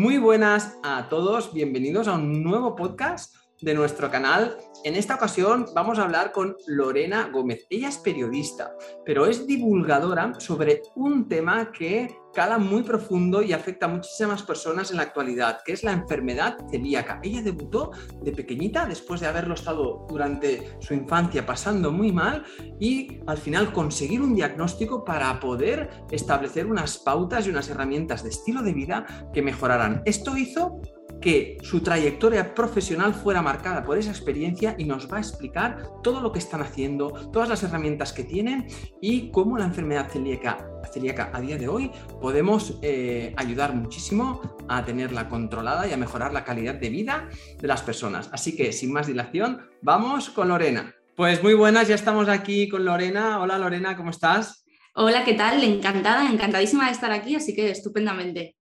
Muy 0.00 0.16
buenas 0.16 0.78
a 0.82 1.10
todos, 1.10 1.52
bienvenidos 1.52 2.08
a 2.08 2.14
un 2.14 2.42
nuevo 2.42 2.74
podcast 2.74 3.34
de 3.62 3.74
nuestro 3.74 4.10
canal. 4.10 4.56
En 4.84 4.94
esta 4.96 5.14
ocasión 5.14 5.66
vamos 5.74 5.98
a 5.98 6.04
hablar 6.04 6.32
con 6.32 6.56
Lorena 6.66 7.30
Gómez. 7.32 7.66
Ella 7.70 7.88
es 7.88 7.98
periodista, 7.98 8.74
pero 9.04 9.26
es 9.26 9.46
divulgadora 9.46 10.32
sobre 10.38 10.82
un 10.94 11.28
tema 11.28 11.70
que 11.72 12.16
cala 12.32 12.58
muy 12.58 12.82
profundo 12.82 13.42
y 13.42 13.52
afecta 13.52 13.86
a 13.86 13.88
muchísimas 13.88 14.42
personas 14.42 14.90
en 14.90 14.98
la 14.98 15.02
actualidad, 15.02 15.60
que 15.64 15.72
es 15.72 15.82
la 15.82 15.92
enfermedad 15.92 16.56
celíaca. 16.70 17.20
Ella 17.22 17.42
debutó 17.42 17.90
de 18.22 18.32
pequeñita 18.32 18.86
después 18.86 19.20
de 19.20 19.26
haberlo 19.26 19.54
estado 19.54 20.06
durante 20.08 20.76
su 20.80 20.94
infancia 20.94 21.44
pasando 21.44 21.90
muy 21.90 22.12
mal 22.12 22.44
y 22.78 23.20
al 23.26 23.38
final 23.38 23.72
conseguir 23.72 24.22
un 24.22 24.34
diagnóstico 24.34 25.04
para 25.04 25.38
poder 25.40 25.90
establecer 26.10 26.66
unas 26.66 26.98
pautas 26.98 27.46
y 27.46 27.50
unas 27.50 27.68
herramientas 27.68 28.22
de 28.22 28.30
estilo 28.30 28.62
de 28.62 28.72
vida 28.72 29.30
que 29.32 29.42
mejorarán. 29.42 30.02
Esto 30.04 30.36
hizo 30.36 30.80
que 31.20 31.58
su 31.62 31.80
trayectoria 31.80 32.54
profesional 32.54 33.14
fuera 33.14 33.42
marcada 33.42 33.84
por 33.84 33.98
esa 33.98 34.10
experiencia 34.10 34.74
y 34.78 34.84
nos 34.84 35.10
va 35.10 35.18
a 35.18 35.20
explicar 35.20 35.82
todo 36.02 36.20
lo 36.20 36.32
que 36.32 36.38
están 36.38 36.62
haciendo, 36.62 37.08
todas 37.32 37.48
las 37.48 37.62
herramientas 37.62 38.12
que 38.12 38.24
tienen 38.24 38.66
y 39.00 39.30
cómo 39.30 39.58
la 39.58 39.64
enfermedad 39.64 40.08
celíaca, 40.10 40.66
celíaca 40.92 41.30
a 41.32 41.40
día 41.40 41.58
de 41.58 41.68
hoy 41.68 41.90
podemos 42.20 42.78
eh, 42.82 43.34
ayudar 43.36 43.74
muchísimo 43.74 44.40
a 44.68 44.84
tenerla 44.84 45.28
controlada 45.28 45.86
y 45.86 45.92
a 45.92 45.96
mejorar 45.96 46.32
la 46.32 46.44
calidad 46.44 46.74
de 46.74 46.88
vida 46.88 47.28
de 47.58 47.68
las 47.68 47.82
personas. 47.82 48.30
Así 48.32 48.56
que 48.56 48.72
sin 48.72 48.92
más 48.92 49.06
dilación, 49.06 49.60
vamos 49.82 50.30
con 50.30 50.48
Lorena. 50.48 50.94
Pues 51.16 51.42
muy 51.42 51.54
buenas, 51.54 51.88
ya 51.88 51.94
estamos 51.94 52.28
aquí 52.28 52.68
con 52.68 52.84
Lorena. 52.84 53.40
Hola 53.40 53.58
Lorena, 53.58 53.96
¿cómo 53.96 54.10
estás? 54.10 54.64
Hola, 54.94 55.24
¿qué 55.24 55.34
tal? 55.34 55.62
Encantada, 55.62 56.28
encantadísima 56.30 56.86
de 56.86 56.92
estar 56.92 57.12
aquí, 57.12 57.36
así 57.36 57.54
que 57.54 57.70
estupendamente. 57.70 58.56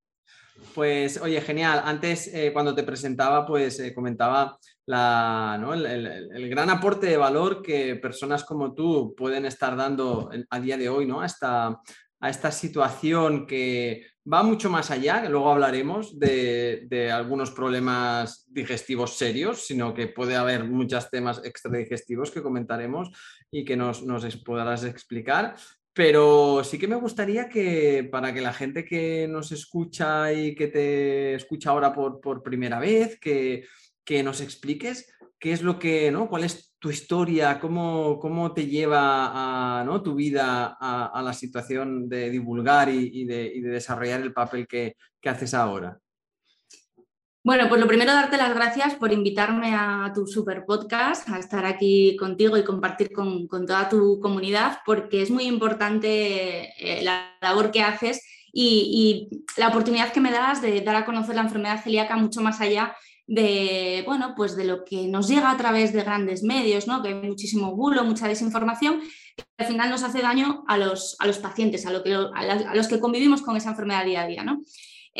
Pues 0.79 1.19
oye, 1.21 1.41
genial. 1.41 1.81
Antes, 1.83 2.33
eh, 2.33 2.53
cuando 2.53 2.73
te 2.73 2.83
presentaba, 2.83 3.45
pues 3.45 3.81
eh, 3.81 3.93
comentaba 3.93 4.57
el, 4.87 6.49
gran 6.49 6.69
aporte 6.69 7.07
de 7.07 7.17
valor 7.17 7.61
que 7.61 7.97
personas 7.97 8.45
como 8.45 8.73
tú 8.73 9.13
pueden 9.13 9.45
estar 9.45 9.75
dando 9.75 10.31
a 10.49 10.59
día 10.61 10.77
de 10.77 10.87
hoy 10.87 11.05
¿no? 11.05 11.19
a, 11.19 11.25
esta, 11.25 12.51
situación 12.51 13.45
que 13.45 14.05
va 14.31 14.41
mucho 14.41 14.69
más 14.69 14.89
allá, 14.89 15.21
que 15.21 15.27
luego 15.27 15.51
hablaremos 15.51 16.17
de, 16.17 17.11
algunos 17.13 17.51
problemas 17.51 18.45
digestivos 18.47 19.17
serios, 19.17 19.67
sino 19.67 19.93
que 19.93 20.07
puede 20.07 20.37
haber 20.37 20.63
muchos 20.63 21.09
temas 21.09 21.41
extradigestivos 21.43 22.31
que 22.31 22.41
comentaremos 22.41 23.09
y 23.51 23.65
que 23.65 23.75
nos, 23.75 24.01
nos 24.03 24.33
podrás 24.37 24.85
explicar. 24.85 25.57
Pero 25.99 26.63
sí 26.63 26.79
que 26.79 26.87
me 26.87 26.95
gustaría 26.95 27.49
que 27.49 28.07
para 28.09 28.33
que 28.33 28.39
la 28.39 28.53
gente 28.53 28.85
que 28.85 29.27
nos 29.27 29.51
escucha 29.51 30.31
y 30.31 30.55
que 30.55 30.69
te 30.69 31.33
escucha 31.33 31.71
ahora 31.71 31.93
por, 31.93 32.41
primera 32.41 32.79
vez, 32.79 33.19
que, 33.19 33.65
nos 34.23 34.39
expliques 34.39 35.11
qué 35.37 35.51
es 35.51 35.61
lo 35.61 35.77
que, 35.77 36.09
¿no? 36.09 36.29
¿Cuál 36.29 36.45
es 36.45 36.73
tu 36.79 36.89
historia? 36.89 37.59
¿Cómo, 37.59 38.17
cómo 38.17 38.53
te 38.53 38.65
lleva 38.65 39.81
a, 39.81 39.83
¿no? 39.83 40.01
tu 40.01 40.15
vida 40.15 40.77
a, 40.79 41.21
la 41.21 41.33
situación 41.33 42.07
de 42.07 42.29
divulgar 42.29 42.87
y, 42.87 43.25
de, 43.25 43.59
desarrollar 43.61 44.21
el 44.21 44.31
papel 44.31 44.69
que 44.69 44.95
haces 45.25 45.53
ahora? 45.53 45.99
Bueno, 47.41 47.69
pues 47.69 47.79
lo 47.79 47.87
primero 47.87 48.11
darte 48.11 48.35
las 48.35 48.53
gracias 48.53 48.95
por 48.95 49.13
invitarme 49.13 49.73
a 49.73 50.11
tu 50.13 50.27
super 50.27 50.65
podcast, 50.65 51.29
a 51.29 51.39
estar 51.39 51.65
aquí 51.65 52.17
contigo 52.17 52.57
y 52.57 52.65
compartir 52.65 53.13
con, 53.13 53.47
toda 53.47 53.87
tu 53.87 54.19
comunidad, 54.19 54.79
porque 54.85 55.21
es 55.21 55.31
muy 55.31 55.45
importante 55.45 56.73
eh, 56.77 57.01
la 57.01 57.37
labor 57.41 57.71
que 57.71 57.81
haces 57.81 58.21
y, 58.51 59.29
la 59.55 59.69
oportunidad 59.69 60.11
que 60.11 60.19
me 60.19 60.31
das 60.31 60.61
de 60.61 60.81
dar 60.81 60.97
a 60.97 61.05
conocer 61.05 61.35
la 61.35 61.41
enfermedad 61.41 61.81
celíaca 61.81 62.17
mucho 62.17 62.41
más 62.41 62.59
allá 62.59 62.93
de, 63.25 64.03
bueno, 64.05 64.33
pues 64.35 64.57
de 64.57 64.65
lo 64.65 64.83
que 64.83 65.07
nos 65.07 65.29
llega 65.29 65.49
a 65.49 65.57
través 65.57 65.93
de 65.93 66.03
grandes 66.03 66.43
medios, 66.43 66.87
¿no? 66.87 67.01
que 67.01 67.09
hay 67.09 67.13
muchísimo 67.15 67.73
bulo, 67.73 68.03
mucha 68.03 68.27
desinformación, 68.27 68.99
que 69.37 69.43
al 69.59 69.67
final 69.67 69.89
nos 69.89 70.03
hace 70.03 70.21
daño 70.21 70.65
a 70.67 70.77
los, 70.77 71.15
a 71.19 71.27
los 71.27 71.37
pacientes, 71.37 71.85
a, 71.85 71.89
a, 71.89 72.75
los 72.75 72.87
que 72.87 72.99
convivimos 72.99 73.41
con 73.41 73.55
esa 73.55 73.69
enfermedad 73.69 74.03
día 74.03 74.23
a 74.23 74.27
día. 74.27 74.43
¿no? 74.43 74.59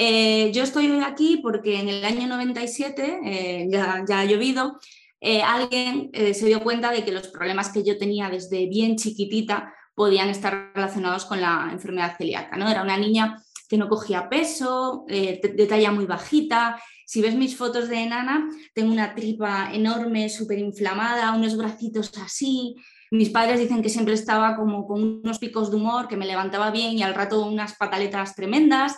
Eh, 0.01 0.53
yo 0.53 0.63
estoy 0.63 0.97
aquí 1.03 1.41
porque 1.43 1.77
en 1.77 1.89
el 1.89 2.05
año 2.05 2.25
97, 2.25 3.19
eh, 3.25 3.67
ya, 3.69 4.05
ha 4.07 4.23
llovido, 4.23 4.79
eh, 5.19 5.41
alguien 5.41 6.09
se 6.13 6.45
dio 6.45 6.63
cuenta 6.63 6.89
de 6.93 7.03
que 7.03 7.11
los 7.11 7.27
problemas 7.27 7.67
que 7.67 7.83
yo 7.83 7.97
tenía 7.97 8.29
desde 8.29 8.65
bien 8.67 8.95
chiquitita 8.95 9.73
podían 9.93 10.29
estar 10.29 10.71
relacionados 10.73 11.25
con 11.25 11.41
la 11.41 11.67
enfermedad 11.73 12.15
celíaca. 12.17 12.55
¿no? 12.55 12.69
Era 12.69 12.81
una 12.81 12.95
niña 12.95 13.43
que 13.67 13.77
no 13.77 13.89
cogía 13.89 14.29
peso, 14.29 15.03
de, 15.09 15.67
talla 15.67 15.91
muy 15.91 16.05
bajita. 16.05 16.81
Si 17.05 17.21
ves 17.21 17.35
mis 17.35 17.57
fotos 17.57 17.89
de 17.89 18.03
enana, 18.03 18.47
tengo 18.73 18.93
una 18.93 19.13
tripa 19.13 19.69
enorme, 19.73 20.29
súper 20.29 20.59
inflamada, 20.59 21.33
unos 21.33 21.57
bracitos 21.57 22.13
así. 22.23 22.77
Mis 23.11 23.31
padres 23.31 23.59
dicen 23.59 23.81
que 23.81 23.89
siempre 23.89 24.13
estaba 24.13 24.55
como 24.55 24.87
con 24.87 25.21
unos 25.25 25.39
picos 25.39 25.69
de 25.71 25.75
humor, 25.75 26.07
que 26.07 26.15
me 26.15 26.25
levantaba 26.25 26.71
bien 26.71 26.97
y 26.97 27.03
al 27.03 27.15
rato 27.15 27.45
unas 27.45 27.75
pataletas 27.75 28.33
tremendas. 28.33 28.95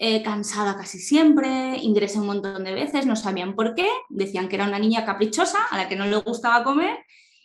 Eh, 0.00 0.22
cansada 0.22 0.76
casi 0.76 1.00
siempre, 1.00 1.76
ingresé 1.78 2.20
un 2.20 2.26
montón 2.26 2.62
de 2.62 2.72
veces, 2.72 3.04
no 3.04 3.16
sabían 3.16 3.56
por 3.56 3.74
qué, 3.74 3.88
decían 4.08 4.48
que 4.48 4.54
era 4.54 4.68
una 4.68 4.78
niña 4.78 5.04
caprichosa 5.04 5.58
a 5.72 5.76
la 5.76 5.88
que 5.88 5.96
no 5.96 6.06
le 6.06 6.18
gustaba 6.18 6.62
comer 6.62 6.98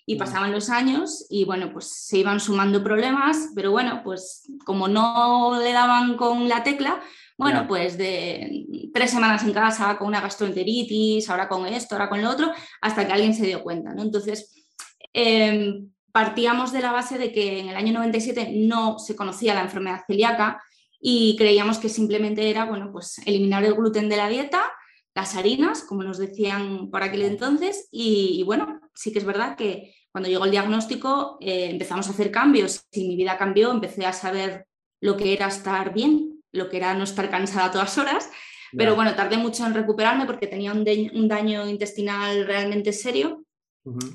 y 0.05 0.13
mm. 0.13 0.17
pasaban 0.19 0.51
los 0.51 0.69
años 0.69 1.25
y 1.31 1.45
bueno, 1.45 1.73
pues 1.73 1.87
se 1.89 2.19
iban 2.19 2.39
sumando 2.39 2.83
problemas, 2.83 3.49
pero 3.55 3.71
bueno, 3.71 4.01
pues 4.03 4.47
como 4.65 4.87
no 4.87 5.59
le 5.59 5.71
daban 5.71 6.15
con 6.15 6.47
la 6.47 6.61
tecla, 6.61 7.01
bueno, 7.39 7.65
pues 7.67 7.97
de 7.97 8.67
tres 8.93 9.09
semanas 9.09 9.43
en 9.43 9.51
casa 9.51 9.97
con 9.97 10.09
una 10.09 10.21
gastroenteritis, 10.21 11.27
ahora 11.31 11.49
con 11.49 11.65
esto, 11.65 11.95
ahora 11.95 12.07
con 12.09 12.21
lo 12.21 12.29
otro, 12.29 12.51
hasta 12.81 13.07
que 13.07 13.13
alguien 13.13 13.33
se 13.33 13.47
dio 13.47 13.63
cuenta, 13.63 13.95
¿no? 13.95 14.03
Entonces, 14.03 14.67
em, 15.11 15.89
partíamos 16.11 16.71
de 16.71 16.81
la 16.81 16.91
base 16.91 17.17
de 17.17 17.31
que 17.31 17.61
en 17.61 17.69
el 17.69 17.75
año 17.75 17.93
97 17.93 18.51
no 18.53 18.99
se 18.99 19.15
conocía 19.15 19.55
la 19.55 19.61
enfermedad 19.61 20.03
celíaca, 20.05 20.61
y 21.05 21.35
creíamos 21.35 21.79
que 21.79 21.89
simplemente 21.89 22.49
era 22.49 22.63
bueno, 22.63 22.89
pues 22.93 23.19
eliminar 23.25 23.65
el 23.65 23.73
gluten 23.73 24.07
de 24.07 24.15
la 24.15 24.29
dieta, 24.29 24.71
las 25.13 25.35
harinas, 25.35 25.83
como 25.83 26.01
nos 26.01 26.17
decían 26.17 26.89
por 26.89 27.03
aquel 27.03 27.23
entonces, 27.23 27.89
y, 27.91 28.41
bueno, 28.43 28.79
sí 28.95 29.11
que 29.11 29.19
es 29.19 29.25
verdad 29.25 29.57
que 29.57 29.93
cuando 30.13 30.29
llegó 30.29 30.45
el 30.45 30.51
diagnóstico 30.51 31.37
eh, 31.41 31.67
empezamos 31.71 32.07
a 32.07 32.11
hacer 32.11 32.31
cambios 32.31 32.85
y 32.89 33.05
mi 33.05 33.17
vida 33.17 33.37
cambió, 33.37 33.71
empecé 33.71 34.05
a 34.05 34.13
saber 34.13 34.65
lo 35.01 35.17
que 35.17 35.33
era 35.33 35.47
estar 35.47 35.93
bien, 35.93 36.41
lo 36.53 36.69
que 36.69 36.77
era 36.77 36.93
no 36.93 37.03
estar 37.03 37.29
cansada 37.29 37.65
a 37.65 37.71
todas 37.71 37.97
horas, 37.97 38.29
pero 38.71 38.95
bueno, 38.95 39.13
tardé 39.13 39.35
mucho 39.35 39.65
en 39.65 39.73
recuperarme 39.73 40.25
porque 40.25 40.47
tenía 40.47 40.71
un, 40.71 41.27
daño 41.27 41.67
intestinal 41.67 42.47
realmente 42.47 42.93
serio, 42.93 43.43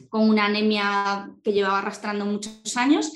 con 0.09 0.27
una 0.27 0.47
anemia 0.47 1.31
que 1.45 1.53
llevaba 1.53 1.81
arrastrando 1.81 2.25
muchos 2.25 2.77
años 2.79 3.13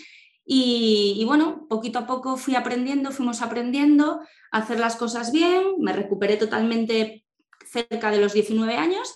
y, 0.55 1.25
bueno, 1.25 1.67
poquito 1.67 2.01
a 2.01 2.07
poco 2.07 2.37
fui 2.37 2.57
aprendiendo, 2.57 3.11
fuimos 3.11 3.41
aprendiendo 3.41 4.21
a 4.51 4.59
hacer 4.59 4.79
las 4.79 4.97
cosas 4.97 5.33
bien, 5.33 5.77
me 5.79 5.95
recuperé 5.95 6.37
totalmente 6.37 7.25
cerca 7.65 8.11
de 8.11 8.21
los 8.21 8.35
19 8.35 8.77
años, 8.77 9.15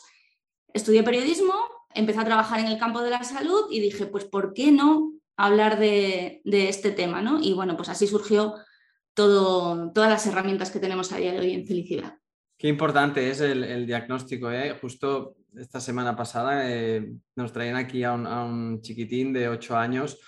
estudié 0.72 1.02
periodismo, 1.02 1.52
empecé 1.94 2.20
a 2.20 2.24
trabajar 2.24 2.60
en 2.60 2.68
el 2.68 2.78
campo 2.78 3.02
de 3.02 3.10
la 3.10 3.22
salud 3.22 3.66
y 3.70 3.80
dije, 3.80 4.06
pues 4.06 4.24
¿por 4.24 4.54
qué 4.54 4.72
no 4.72 5.12
hablar 5.36 5.78
de, 5.78 6.40
este 6.44 6.90
tema? 6.90 7.20
¿no? 7.20 7.38
Y 7.42 7.52
bueno, 7.52 7.76
pues 7.76 7.90
así 7.90 8.06
surgió 8.06 8.54
todo, 9.12 9.92
todas 9.92 10.08
las 10.08 10.26
herramientas 10.26 10.70
que 10.70 10.80
tenemos 10.80 11.12
a 11.12 11.18
día 11.18 11.32
de 11.32 11.40
hoy 11.40 11.52
en 11.52 11.66
felicidad. 11.66 12.16
Qué 12.56 12.68
importante 12.68 13.28
es 13.28 13.42
el, 13.42 13.86
diagnóstico. 13.86 14.50
¿eh? 14.50 14.74
Justo 14.80 15.36
esta 15.54 15.80
semana 15.80 16.16
pasada 16.16 16.70
eh, 16.72 17.12
nos 17.34 17.52
traían 17.52 17.76
aquí 17.76 18.04
a 18.04 18.12
un, 18.12 18.26
a 18.26 18.42
un 18.42 18.80
chiquitín 18.80 19.34
de 19.34 19.50
8 19.50 19.76
años 19.76 20.18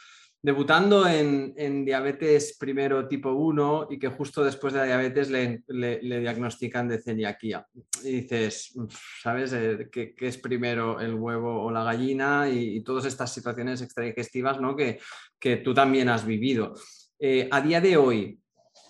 debutando 0.41 1.07
en, 1.07 1.85
diabetes 1.85 2.57
primero 2.59 3.09
tipo 3.09 3.33
1 3.33 3.89
y 3.91 3.99
que 3.99 4.09
justo 4.09 4.45
después 4.45 4.73
de 4.73 4.81
la 4.81 4.87
diabetes 4.87 5.31
le, 5.31 5.63
diagnostican 6.01 6.89
de 6.89 7.01
celiaquía. 7.01 7.67
Y 8.05 8.21
dices, 8.21 8.75
¿sabes 9.23 9.53
eh, 9.53 9.89
¿Qué, 9.91 10.15
es 10.19 10.39
primero 10.39 11.01
el 11.01 11.15
huevo 11.15 11.63
o 11.63 11.71
la 11.71 11.85
gallina? 11.85 12.49
Y, 12.49 12.81
todas 12.83 13.05
estas 13.07 13.33
situaciones 13.33 13.83
extradigestivas 13.83 14.61
¿no? 14.61 14.77
que, 14.77 15.01
que 15.39 15.57
tú 15.57 15.75
también 15.75 16.09
has 16.09 16.25
vivido. 16.25 16.75
Eh, 17.19 17.49
a 17.51 17.61
día 17.61 17.81
de 17.81 17.97
hoy, 17.97 18.41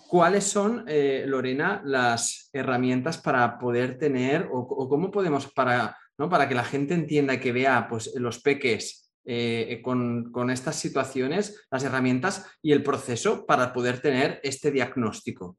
¿cuáles 0.07 0.43
son, 0.43 0.85
eh, 0.87 1.23
Lorena, 1.25 1.81
las 1.83 2.49
herramientas 2.53 3.17
para 3.17 3.57
poder 3.57 3.97
tener 3.97 4.47
o, 4.51 4.87
cómo 4.87 5.09
podemos 5.09 5.51
para, 5.51 5.97
¿no? 6.17 6.29
para 6.29 6.47
que 6.47 6.53
la 6.53 6.63
gente 6.63 6.93
entienda 6.93 7.33
y 7.33 7.39
que 7.39 7.51
vea 7.51 7.87
pues, 7.89 8.13
los 8.15 8.39
peques 8.39 8.98
eh, 9.25 9.81
con, 9.83 10.49
estas 10.49 10.75
situaciones, 10.75 11.67
las 11.69 11.83
herramientas 11.83 12.45
y 12.61 12.71
el 12.71 12.83
proceso 12.83 13.45
para 13.45 13.73
poder 13.73 14.01
tener 14.01 14.39
este 14.43 14.71
diagnóstico? 14.71 15.57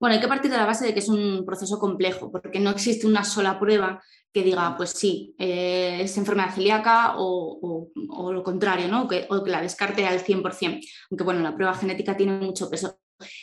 Bueno, 0.00 0.16
hay 0.16 0.20
que 0.20 0.28
partir 0.28 0.50
de 0.50 0.56
la 0.56 0.66
base 0.66 0.86
de 0.86 0.92
que 0.92 1.00
es 1.00 1.08
un 1.08 1.44
proceso 1.46 1.78
complejo, 1.78 2.30
porque 2.30 2.60
no 2.60 2.70
existe 2.70 3.06
una 3.06 3.24
sola 3.24 3.58
prueba 3.58 4.02
que 4.34 4.42
diga, 4.42 4.76
pues 4.76 4.90
sí, 4.90 5.34
eh, 5.38 6.00
es 6.02 6.18
enfermedad 6.18 6.52
celíaca 6.52 7.14
o, 7.16 7.90
lo 8.32 8.42
contrario, 8.42 8.88
¿no? 8.88 9.04
o 9.04 9.08
que 9.08 9.50
la 9.50 9.62
descarte 9.62 10.04
al 10.04 10.18
100%. 10.18 10.80
Aunque 11.10 11.24
bueno, 11.24 11.40
la 11.40 11.54
prueba 11.54 11.74
genética 11.74 12.16
tiene 12.16 12.32
mucho 12.38 12.68
peso. 12.68 12.98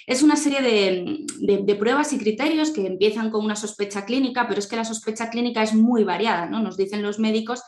es 0.05 0.21
una 0.21 0.35
serie 0.35 0.61
de, 0.61 1.75
pruebas 1.75 2.11
y 2.11 2.19
criterios 2.19 2.71
que 2.71 2.85
empiezan 2.85 3.31
con 3.31 3.45
una 3.45 3.55
sospecha 3.55 4.05
clínica, 4.05 4.47
pero 4.47 4.59
es 4.59 4.67
que 4.67 4.75
la 4.75 4.85
sospecha 4.85 5.29
clínica 5.29 5.63
es 5.63 5.73
muy 5.73 6.03
variada, 6.03 6.45
¿no? 6.45 6.59
Nos 6.61 6.75
dicen 6.75 7.01
los 7.01 7.19
médicos 7.19 7.63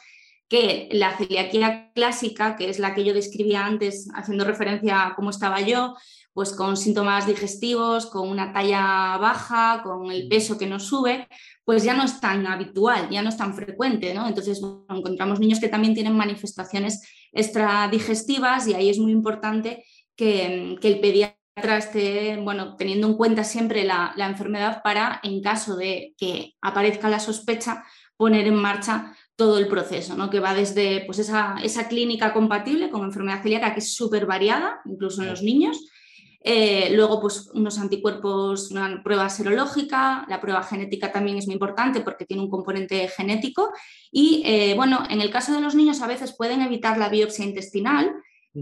que 0.48 0.90
la 0.92 1.18
celiaquía 1.18 1.92
clásica, 1.94 2.56
que 2.56 2.70
es 2.70 2.80
la 2.80 2.94
que 2.94 3.04
yo 3.04 3.14
describía 3.14 3.66
antes 3.66 4.08
haciendo 4.14 4.46
referencia 4.46 5.08
a 5.08 5.16
cómo 5.16 5.30
estaba 5.30 5.62
yo, 5.62 5.96
pues 6.34 6.52
con 6.54 6.78
síntomas 6.78 7.28
digestivos, 7.28 8.08
con 8.08 8.28
una 8.28 8.52
talla 8.52 9.18
baja, 9.18 9.82
con 9.84 10.12
el 10.12 10.28
peso 10.28 10.58
que 10.58 10.66
no 10.66 10.80
sube, 10.80 11.28
pues 11.64 11.84
ya 11.84 11.94
no 11.94 12.04
es 12.04 12.20
tan 12.20 12.46
habitual, 12.48 13.10
ya 13.10 13.22
no 13.22 13.30
es 13.30 13.38
tan 13.38 13.54
frecuente, 13.54 14.14
¿no? 14.14 14.28
Entonces 14.28 14.60
encontramos 14.90 15.40
niños 15.40 15.60
que 15.60 15.70
también 15.70 15.94
tienen 15.94 16.18
manifestaciones 16.18 17.02
extradigestivas 17.32 18.68
y 18.68 18.74
ahí 18.74 18.90
es 18.90 18.98
muy 18.98 19.12
importante 19.12 19.86
que, 20.16 20.78
el 20.82 21.00
pediatra 21.00 21.78
esté, 21.78 22.38
bueno, 22.38 22.76
teniendo 22.76 23.08
en 23.08 23.14
cuenta 23.14 23.44
siempre 23.44 23.84
la, 23.84 24.14
enfermedad 24.18 24.82
para, 24.84 25.20
en 25.24 25.42
caso 25.42 25.76
de 25.76 26.16
que 26.18 26.54
aparezca 26.62 27.10
la 27.10 27.20
sospecha, 27.20 27.84
poner 28.18 28.48
en 28.48 28.56
marcha 28.56 29.16
todo 29.36 29.58
el 29.58 29.68
proceso, 29.68 30.16
¿no? 30.16 30.30
que 30.30 30.40
va 30.40 30.54
desde 30.54 31.04
pues, 31.06 31.20
esa, 31.20 31.56
esa 31.64 31.88
clínica 31.88 32.34
compatible 32.34 32.90
con 32.90 33.04
enfermedad 33.04 33.42
celíaca, 33.42 33.74
que 33.74 33.80
es 33.80 33.96
súper 33.96 34.26
variada, 34.26 34.82
incluso 34.86 35.22
en 35.22 35.30
los 35.30 35.42
niños, 35.42 35.80
eh, 36.46 36.90
luego, 36.92 37.22
pues 37.22 37.50
unos 37.54 37.80
anticuerpos, 37.80 38.70
una 38.70 39.02
prueba 39.02 39.30
serológica, 39.30 40.26
la 40.28 40.42
prueba 40.42 40.62
genética 40.62 41.12
también 41.12 41.38
es 41.38 41.46
muy 41.46 41.54
importante 41.54 42.02
porque 42.02 42.26
tiene 42.26 42.44
un 42.44 42.50
componente 42.50 43.08
genético. 43.08 43.72
Y 44.12 44.44
eh, 44.46 44.74
bueno, 44.76 45.04
en 45.10 45.22
el 45.22 45.32
caso 45.32 45.54
de 45.54 45.62
los 45.62 45.74
niños 45.74 46.02
a 46.02 46.08
veces 46.08 46.36
pueden 46.36 46.62
evitar 46.62 46.98
la 46.98 47.10
biopsia 47.10 47.46
intestinal, 47.46 48.14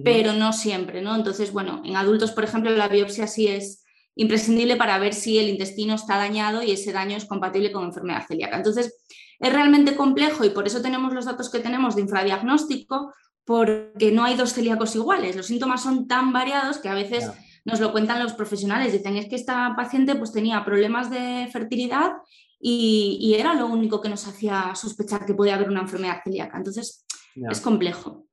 pero 0.06 0.32
no 0.32 0.54
siempre, 0.54 1.02
¿no? 1.02 1.14
Entonces, 1.14 1.52
bueno, 1.52 1.82
en 1.84 1.98
adultos, 1.98 2.32
por 2.32 2.46
ejemplo, 2.46 2.72
la 2.72 2.88
biopsia 2.88 3.28
sí 3.28 3.48
es 3.48 3.84
imprescindible 4.16 4.78
para 4.78 4.98
ver 5.00 5.14
si 5.14 5.38
el 5.38 5.50
intestino 5.50 5.96
está 5.96 6.16
dañado 6.16 6.64
y 6.64 6.72
ese 6.72 6.94
daño 6.94 7.18
es 7.18 7.26
compatible 7.26 7.74
con 7.74 7.84
enfermedad 7.84 8.26
celíaca. 8.26 8.56
Entonces, 8.56 9.04
es 9.42 9.52
realmente 9.52 9.96
complejo 9.96 10.46
y 10.46 10.52
por 10.52 10.68
eso 10.68 10.82
tenemos 10.82 11.14
los 11.14 11.26
datos 11.26 11.50
que 11.50 11.60
tenemos 11.60 11.96
de 11.96 12.04
infradiagnóstico, 12.04 13.14
porque 13.44 14.12
no 14.12 14.24
hay 14.24 14.36
dos 14.36 14.54
celíacos 14.54 14.96
iguales. 14.96 15.36
Los 15.36 15.48
síntomas 15.48 15.82
son 15.82 16.08
tan 16.08 16.32
variados 16.32 16.78
que 16.78 16.90
a 16.90 16.94
veces 16.94 17.30
nos 17.66 17.80
lo 17.80 17.92
cuentan 17.92 18.22
los 18.22 18.34
profesionales. 18.34 18.94
Dicen, 18.94 19.18
es 19.18 19.28
que 19.28 19.36
esta 19.36 19.74
paciente 19.76 20.16
pues, 20.16 20.32
tenía 20.32 20.64
problemas 20.64 21.10
de 21.10 21.50
fertilidad 21.52 22.12
y, 22.60 23.36
era 23.36 23.56
lo 23.56 23.66
único 23.66 24.00
que 24.00 24.10
nos 24.10 24.28
hacía 24.28 24.76
sospechar 24.76 25.26
que 25.26 25.34
podía 25.34 25.56
haber 25.56 25.70
una 25.70 25.82
enfermedad 25.82 26.22
celíaca. 26.24 26.58
Entonces, 26.58 27.06
es 27.36 27.60
complejo. 27.60 28.28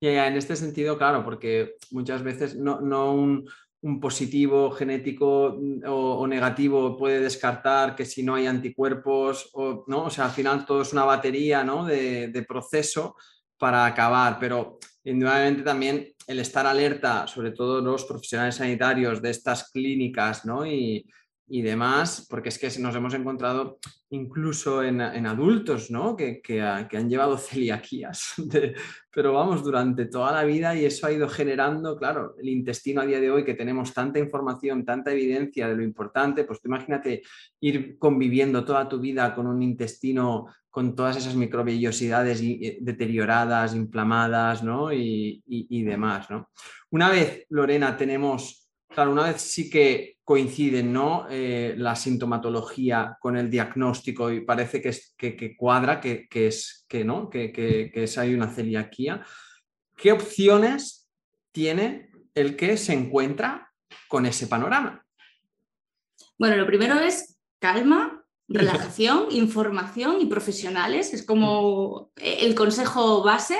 Ya, 0.00 0.26
en 0.26 0.36
este 0.36 0.56
sentido, 0.56 0.96
claro, 0.96 1.22
porque 1.24 1.76
muchas 1.90 2.22
veces 2.22 2.56
no, 2.56 2.78
un, 3.12 3.48
positivo 4.00 4.70
genético 4.70 5.56
mm, 5.60 5.82
o, 5.86 6.26
negativo 6.26 6.96
puede 6.96 7.20
descartar 7.20 7.96
que 7.96 8.04
si 8.04 8.22
no 8.22 8.34
hay 8.34 8.46
anticuerpos, 8.46 9.50
o, 9.54 9.84
¿no? 9.88 10.04
o 10.04 10.10
sea, 10.10 10.26
al 10.26 10.30
final 10.30 10.64
todo 10.64 10.82
es 10.82 10.92
una 10.92 11.04
batería 11.04 11.64
¿no? 11.64 11.84
de, 11.84 12.28
de 12.28 12.42
proceso 12.44 13.16
para 13.58 13.84
acabar, 13.86 14.38
pero 14.38 14.78
indudablemente 15.04 15.62
también 15.62 16.08
el 16.26 16.38
estar 16.38 16.66
alerta, 16.66 17.26
sobre 17.26 17.50
todo 17.50 17.80
los 17.80 18.04
profesionales 18.04 18.56
sanitarios 18.56 19.20
de 19.20 19.30
estas 19.30 19.70
clínicas 19.70 20.44
¿no? 20.44 20.64
y, 20.66 21.04
demás, 21.60 22.26
porque 22.30 22.48
es 22.48 22.58
que 22.58 22.70
nos 22.80 22.94
hemos 22.94 23.12
encontrado 23.12 23.78
incluso 24.08 24.82
en, 24.82 25.00
adultos 25.00 25.90
¿no? 25.90 26.16
que, 26.16 26.40
han 26.62 27.10
llevado 27.10 27.36
celiaquías, 27.36 28.34
pero 29.14 29.34
vamos, 29.34 29.62
durante 29.62 30.06
toda 30.06 30.32
la 30.32 30.44
vida 30.44 30.74
y 30.74 30.86
eso 30.86 31.06
ha 31.06 31.12
ido 31.12 31.28
generando, 31.28 31.98
claro, 31.98 32.34
el 32.38 32.48
intestino 32.48 33.02
a 33.02 33.06
día 33.06 33.20
de 33.20 33.30
hoy 33.30 33.44
que 33.44 33.54
tenemos 33.54 33.92
tanta 33.92 34.18
información, 34.18 34.84
tanta 34.86 35.12
evidencia 35.12 35.68
de 35.68 35.76
lo 35.76 35.82
importante, 35.82 36.44
pues 36.44 36.60
imagínate 36.64 37.22
ir 37.60 37.98
conviviendo 37.98 38.64
toda 38.64 38.88
tu 38.88 38.98
vida 38.98 39.34
con 39.34 39.46
un 39.46 39.62
intestino 39.62 40.46
con 40.72 40.96
todas 40.96 41.18
esas 41.18 41.36
microvellosidades 41.36 42.40
deterioradas, 42.80 43.74
inflamadas 43.74 44.64
¿no? 44.64 44.90
y, 44.90 45.82
demás. 45.84 46.30
¿no? 46.30 46.48
Una 46.90 47.10
vez, 47.10 47.44
Lorena, 47.50 47.94
tenemos, 47.94 48.61
claro, 48.92 49.12
una 49.12 49.24
vez 49.24 49.40
sí 49.40 49.68
que 49.70 50.18
coinciden 50.24 50.92
¿no? 50.92 51.26
Eh, 51.30 51.74
la 51.76 51.96
sintomatología 51.96 53.16
con 53.20 53.36
el 53.36 53.50
diagnóstico 53.50 54.30
y 54.30 54.40
parece 54.40 54.80
que, 54.80 54.90
es, 54.90 55.14
que, 55.16 55.56
cuadra, 55.56 56.00
que, 56.00 56.28
es, 56.32 56.84
que, 56.88 57.04
¿no? 57.04 57.28
que, 57.28 57.90
es, 57.94 58.18
hay 58.18 58.34
una 58.34 58.48
celiaquía, 58.48 59.24
¿qué 59.96 60.12
opciones 60.12 61.10
tiene 61.50 62.10
el 62.34 62.56
que 62.56 62.76
se 62.76 62.92
encuentra 62.92 63.70
con 64.08 64.26
ese 64.26 64.46
panorama? 64.46 65.04
Bueno, 66.38 66.56
lo 66.56 66.66
primero 66.66 66.98
es 66.98 67.38
calma, 67.58 68.21
relajación, 68.52 69.26
información 69.30 70.20
y 70.20 70.26
profesionales. 70.26 71.12
Es 71.14 71.24
como 71.24 72.12
el 72.16 72.54
consejo 72.54 73.22
base, 73.22 73.58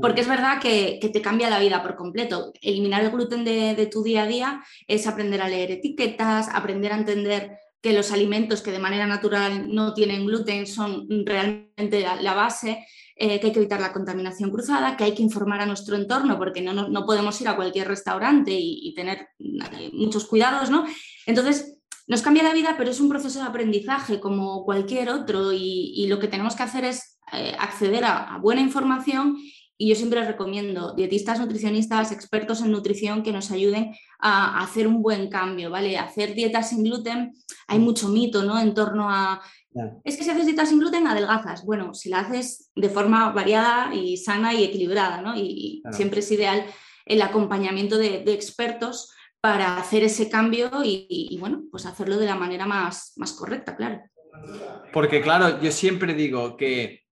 porque 0.00 0.20
es 0.20 0.28
verdad 0.28 0.60
que, 0.60 0.98
te 1.12 1.22
cambia 1.22 1.50
la 1.50 1.60
vida 1.60 1.82
por 1.82 1.96
completo. 1.96 2.52
Eliminar 2.60 3.02
el 3.02 3.10
gluten 3.10 3.44
de, 3.44 3.88
tu 3.90 4.02
día 4.02 4.24
a 4.24 4.26
día 4.26 4.62
es 4.86 5.06
aprender 5.06 5.42
a 5.42 5.48
leer 5.48 5.70
etiquetas, 5.70 6.48
aprender 6.52 6.92
a 6.92 6.98
entender 6.98 7.58
que 7.80 7.92
los 7.92 8.10
alimentos 8.10 8.62
que 8.62 8.72
de 8.72 8.78
manera 8.78 9.06
natural 9.06 9.72
no 9.72 9.94
tienen 9.94 10.26
gluten 10.26 10.66
son 10.66 11.06
realmente 11.24 12.04
la, 12.20 12.34
base. 12.34 12.84
Eh, 13.18 13.40
que 13.40 13.46
hay 13.46 13.52
que 13.52 13.60
evitar 13.60 13.80
la 13.80 13.94
contaminación 13.94 14.50
cruzada, 14.50 14.94
que 14.94 15.04
hay 15.04 15.14
que 15.14 15.22
informar 15.22 15.62
a 15.62 15.66
nuestro 15.66 15.96
entorno 15.96 16.36
porque 16.36 16.60
no, 16.60 16.74
no, 16.74 17.06
podemos 17.06 17.40
ir 17.40 17.48
a 17.48 17.56
cualquier 17.56 17.88
restaurante 17.88 18.50
y, 18.50 18.80
y 18.82 18.94
tener 18.94 19.28
eh, 19.38 19.90
muchos 19.94 20.26
cuidados, 20.26 20.68
¿no? 20.68 20.84
Entonces, 21.24 21.75
nos 22.06 22.22
cambia 22.22 22.42
la 22.42 22.52
vida, 22.52 22.74
pero 22.78 22.90
es 22.90 23.00
un 23.00 23.08
proceso 23.08 23.40
de 23.40 23.46
aprendizaje 23.46 24.20
como 24.20 24.64
cualquier 24.64 25.10
otro 25.10 25.52
y, 25.52 26.06
lo 26.08 26.18
que 26.18 26.28
tenemos 26.28 26.54
que 26.54 26.62
hacer 26.62 26.84
es 26.84 27.18
eh, 27.32 27.54
acceder 27.58 28.04
a, 28.04 28.38
buena 28.40 28.60
información 28.60 29.36
y 29.76 29.88
yo 29.88 29.96
siempre 29.96 30.24
recomiendo 30.24 30.94
dietistas, 30.94 31.40
nutricionistas, 31.40 32.12
expertos 32.12 32.62
en 32.62 32.70
nutrición 32.70 33.22
que 33.22 33.32
nos 33.32 33.50
ayuden 33.50 33.92
a, 34.20 34.62
hacer 34.62 34.86
un 34.86 35.02
buen 35.02 35.28
cambio, 35.28 35.70
¿vale? 35.70 35.98
Hacer 35.98 36.34
dietas 36.34 36.70
sin 36.70 36.84
gluten, 36.84 37.34
hay 37.66 37.78
mucho 37.78 38.08
mito, 38.08 38.42
¿no? 38.44 38.58
En 38.58 38.72
torno 38.72 39.10
a... 39.10 39.42
Es 40.04 40.16
que 40.16 40.24
si 40.24 40.30
haces 40.30 40.46
dietas 40.46 40.70
sin 40.70 40.78
gluten, 40.78 41.06
adelgazas. 41.06 41.66
Bueno, 41.66 41.92
si 41.92 42.08
la 42.08 42.20
haces 42.20 42.70
de 42.74 42.88
forma 42.88 43.30
variada 43.32 43.94
y 43.94 44.16
sana 44.16 44.54
y 44.54 44.64
equilibrada, 44.64 45.20
¿no? 45.20 45.36
Y, 45.36 45.82
siempre 45.90 46.20
es 46.20 46.30
ideal 46.30 46.64
el 47.04 47.20
acompañamiento 47.20 47.98
de 47.98 48.32
expertos 48.32 49.10
para 49.46 49.76
hacer 49.76 50.02
ese 50.02 50.28
cambio 50.28 50.68
y, 50.82 51.36
bueno, 51.38 51.62
pues 51.70 51.86
hacerlo 51.86 52.16
de 52.16 52.26
la 52.26 52.34
manera 52.34 52.66
más, 52.66 53.12
más 53.14 53.32
correcta, 53.32 53.76
claro. 53.76 54.02
Porque 54.92 55.20
claro, 55.20 55.60
yo 55.60 55.70
siempre 55.70 56.14
digo 56.14 56.56
que 56.56 57.04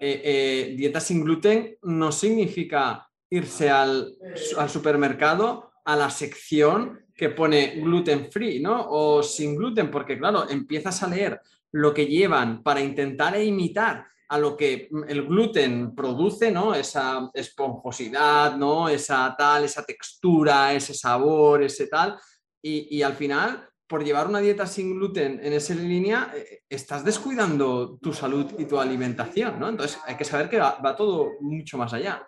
eh, 0.00 0.22
eh, 0.24 0.74
dieta 0.78 0.98
sin 0.98 1.22
gluten 1.22 1.76
no 1.82 2.10
significa 2.10 3.06
irse 3.28 3.68
al, 3.68 4.14
al, 4.56 4.70
supermercado 4.70 5.72
a 5.84 5.94
la 5.94 6.08
sección 6.08 7.04
que 7.14 7.28
pone 7.28 7.74
gluten 7.76 8.32
free, 8.32 8.60
¿no? 8.60 8.86
O 8.88 9.22
sin 9.22 9.54
gluten, 9.54 9.90
porque 9.90 10.18
claro, 10.18 10.48
empiezas 10.48 11.02
a 11.02 11.08
leer 11.08 11.38
lo 11.72 11.92
que 11.92 12.06
llevan 12.06 12.62
para 12.62 12.80
intentar 12.80 13.38
imitar 13.38 14.06
a 14.28 14.38
lo 14.38 14.56
que 14.56 14.88
el 15.08 15.26
gluten 15.26 15.94
produce, 15.94 16.50
¿no? 16.50 16.74
Esa 16.74 17.30
esponjosidad, 17.34 18.56
¿no? 18.56 18.88
Esa 18.88 19.34
tal, 19.36 19.64
esa 19.64 19.84
textura, 19.84 20.72
ese 20.72 20.94
sabor, 20.94 21.62
ese 21.62 21.86
tal. 21.86 22.18
Y, 22.62 23.02
al 23.02 23.12
final, 23.12 23.68
por 23.86 24.02
llevar 24.02 24.26
una 24.26 24.38
dieta 24.38 24.66
sin 24.66 24.94
gluten 24.94 25.38
en 25.44 25.52
esa 25.52 25.74
línea, 25.74 26.32
eh, 26.34 26.62
estás 26.68 27.04
descuidando 27.04 27.98
tu 27.98 28.14
salud 28.14 28.46
y 28.58 28.64
tu 28.64 28.80
alimentación, 28.80 29.60
¿no? 29.60 29.68
Entonces 29.68 29.98
hay 30.06 30.16
que 30.16 30.24
saber 30.24 30.48
que 30.48 30.58
va, 30.58 30.96
todo 30.96 31.32
mucho 31.40 31.76
más 31.76 31.92
allá. 31.92 32.26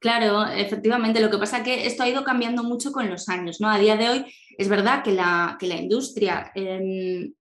Claro, 0.00 0.44
efectivamente. 0.46 1.20
Lo 1.20 1.30
que 1.30 1.38
pasa 1.38 1.58
es 1.58 1.62
que 1.62 1.86
esto 1.86 2.02
ha 2.02 2.08
ido 2.08 2.24
cambiando 2.24 2.64
mucho 2.64 2.90
con 2.90 3.08
los 3.08 3.28
años, 3.28 3.60
¿no? 3.60 3.70
A 3.70 3.78
día 3.78 3.96
de 3.96 4.08
hoy 4.08 4.34
es 4.58 4.68
verdad 4.68 5.04
que 5.04 5.12
la, 5.12 5.56
que 5.60 5.68
la 5.68 5.76
industria 5.76 6.50
em, 6.56 7.32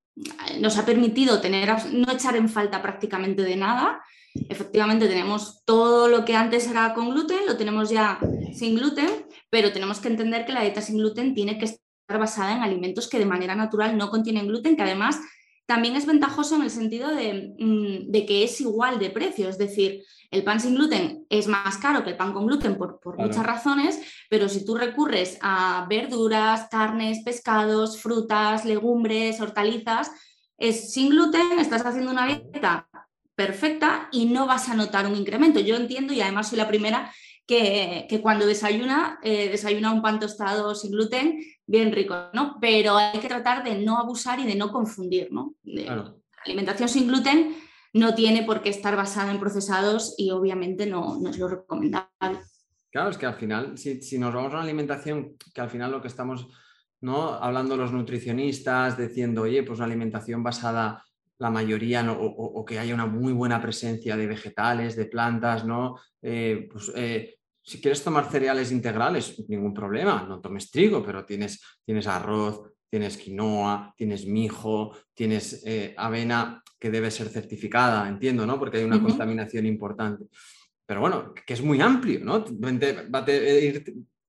nos 0.59 0.77
ha 0.77 0.85
permitido 0.85 1.41
tener, 1.41 1.69
no 1.93 2.11
echar 2.11 2.35
en 2.35 2.49
falta 2.49 2.81
prácticamente 2.81 3.43
de 3.43 3.55
nada. 3.55 4.01
Efectivamente, 4.49 5.07
tenemos 5.07 5.63
todo 5.65 6.07
lo 6.07 6.25
que 6.25 6.35
antes 6.35 6.67
era 6.67 6.93
con 6.93 7.09
gluten, 7.09 7.45
lo 7.45 7.57
tenemos 7.57 7.89
ya 7.89 8.19
sin 8.53 8.75
gluten, 8.75 9.25
pero 9.49 9.71
tenemos 9.71 9.99
que 9.99 10.09
entender 10.09 10.45
que 10.45 10.53
la 10.53 10.61
dieta 10.61 10.81
sin 10.81 10.97
gluten 10.97 11.33
tiene 11.33 11.57
que 11.57 11.65
estar 11.65 12.19
basada 12.19 12.53
en 12.53 12.63
alimentos 12.63 13.09
que 13.09 13.19
de 13.19 13.25
manera 13.25 13.55
natural 13.55 13.97
no 13.97 14.09
contienen 14.09 14.47
gluten, 14.47 14.75
que 14.75 14.83
además 14.83 15.19
también 15.65 15.95
es 15.95 16.05
ventajoso 16.05 16.55
en 16.55 16.61
el 16.61 16.69
sentido 16.69 17.09
de, 17.09 17.55
mm, 17.57 18.11
que 18.11 18.43
es 18.43 18.61
igual 18.61 18.99
de 18.99 19.09
precio, 19.09 19.49
es 19.49 19.57
decir, 19.57 20.03
el 20.35 20.43
pan 20.43 20.59
sin 20.59 20.75
gluten 20.75 21.25
es 21.29 21.47
más 21.47 21.77
caro 21.77 22.03
que 22.03 22.09
el 22.09 22.17
pan 22.17 22.33
con 22.33 22.45
gluten 22.45 22.77
por, 22.77 22.99
muchas 23.17 23.45
razones, 23.45 24.01
pero 24.29 24.49
si 24.49 24.65
tú 24.65 24.75
recurres 24.75 25.37
a 25.41 25.85
verduras, 25.89 26.67
carnes, 26.69 27.23
pescados, 27.23 28.01
frutas, 28.01 28.65
legumbres, 28.65 29.39
hortalizas, 29.39 30.11
es 30.57 30.91
sin 30.93 31.09
gluten, 31.09 31.57
estás 31.59 31.85
haciendo 31.85 32.11
una 32.11 32.27
dieta 32.27 32.87
perfecta 33.33 34.09
y 34.11 34.25
no 34.25 34.45
vas 34.45 34.67
a 34.67 34.75
notar 34.75 35.07
un 35.07 35.15
incremento. 35.15 35.61
Yo 35.61 35.77
entiendo 35.77 36.13
y 36.13 36.19
además 36.19 36.49
soy 36.49 36.57
la 36.57 36.67
primera 36.67 37.13
que, 37.47 38.19
cuando 38.21 38.45
desayuna, 38.45 39.19
eh, 39.23 39.49
desayuna 39.49 39.93
un 39.93 40.01
pan 40.01 40.19
tostado 40.19 40.75
sin 40.75 40.91
gluten, 40.91 41.39
bien 41.65 41.93
rico, 41.93 42.29
¿no? 42.33 42.57
Pero 42.59 42.97
hay 42.97 43.19
que 43.19 43.29
tratar 43.29 43.63
de 43.63 43.75
no 43.75 43.97
abusar 43.97 44.39
y 44.39 44.45
de 44.45 44.55
no 44.55 44.69
confundir, 44.71 45.31
¿no? 45.31 45.53
La 45.63 46.13
alimentación 46.43 46.89
sin 46.89 47.07
gluten 47.07 47.55
no 47.95 48.13
tiene 48.13 48.43
por 48.43 48.61
qué 48.61 48.69
estar 48.69 48.95
basada 48.97 49.31
en 49.31 49.39
procesados 49.39 50.15
y 50.17 50.31
obviamente 50.31 50.85
no, 50.85 51.17
no 51.17 51.29
es 51.29 51.37
lo 51.37 51.47
recomendable. 51.47 52.41
Claro, 52.91 53.09
es 53.09 53.17
que 53.17 53.25
al 53.25 53.35
final, 53.35 53.77
si, 53.77 54.01
si, 54.01 54.19
nos 54.19 54.33
vamos 54.33 54.51
a 54.51 54.57
una 54.57 54.63
alimentación 54.63 55.37
que 55.53 55.61
al 55.61 55.69
final 55.69 55.91
lo 55.91 56.01
que 56.01 56.09
estamos 56.09 56.47
¿no? 56.99 57.33
hablando 57.35 57.77
los 57.77 57.93
nutricionistas, 57.93 58.97
diciendo, 58.97 59.43
oye, 59.43 59.63
pues 59.63 59.79
una 59.79 59.85
alimentación 59.85 60.43
basada 60.43 61.05
la 61.37 61.49
mayoría 61.49 62.05
o, 62.11 62.65
que 62.65 62.79
haya 62.79 62.93
una 62.93 63.05
muy 63.05 63.31
buena 63.31 63.61
presencia 63.61 64.17
de 64.17 64.27
vegetales, 64.27 64.95
de 64.95 65.05
plantas, 65.05 65.65
¿no? 65.65 65.97
Eh, 66.21 66.67
pues, 66.71 66.91
eh, 66.95 67.37
si 67.61 67.81
quieres 67.81 68.03
tomar 68.03 68.29
cereales 68.29 68.71
integrales, 68.71 69.43
ningún 69.49 69.73
problema, 69.73 70.25
no 70.27 70.39
tomes 70.39 70.69
trigo, 70.69 71.03
pero 71.03 71.25
tienes, 71.25 71.61
tienes 71.83 72.07
arroz, 72.07 72.61
tienes 72.89 73.17
quinoa, 73.17 73.93
tienes 73.97 74.25
mijo, 74.25 74.95
tienes 75.13 75.63
eh, 75.65 75.93
avena 75.97 76.61
que 76.79 76.91
debe 76.91 77.11
ser 77.11 77.29
certificada, 77.29 78.07
entiendo, 78.07 78.45
¿no? 78.45 78.59
Porque 78.59 78.77
hay 78.77 78.83
una 78.83 79.01
contaminación 79.01 79.65
importante. 79.65 80.25
Pero 80.85 81.01
bueno, 81.01 81.33
que 81.33 81.53
es 81.53 81.61
muy 81.61 81.81
amplio, 81.81 82.19
¿no? 82.23 82.45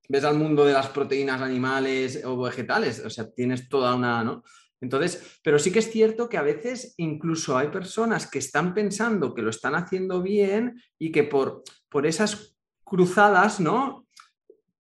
ves 0.09 0.23
al 0.23 0.37
mundo 0.37 0.65
de 0.65 0.73
las 0.73 0.87
proteínas 0.87 1.41
animales 1.41 2.23
o 2.23 2.41
vegetales, 2.41 3.03
o 3.05 3.09
sea, 3.09 3.29
tienes 3.29 3.67
toda 3.67 3.93
una, 3.93 4.23
¿no? 4.23 4.43
Entonces, 4.79 5.39
pero 5.43 5.59
sí 5.59 5.71
que 5.71 5.79
es 5.79 5.91
cierto 5.91 6.29
que 6.29 6.37
a 6.37 6.43
veces 6.43 6.93
incluso 6.97 7.57
hay 7.57 7.67
personas 7.67 8.29
que 8.29 8.39
están 8.39 8.73
pensando 8.73 9.33
que 9.33 9.41
lo 9.41 9.49
están 9.49 9.75
haciendo 9.75 10.21
bien 10.21 10.81
y 10.99 11.11
que 11.11 11.23
por, 11.23 11.63
por 11.89 12.05
esas 12.05 12.55
cruzadas, 12.83 13.59
¿no? 13.59 14.06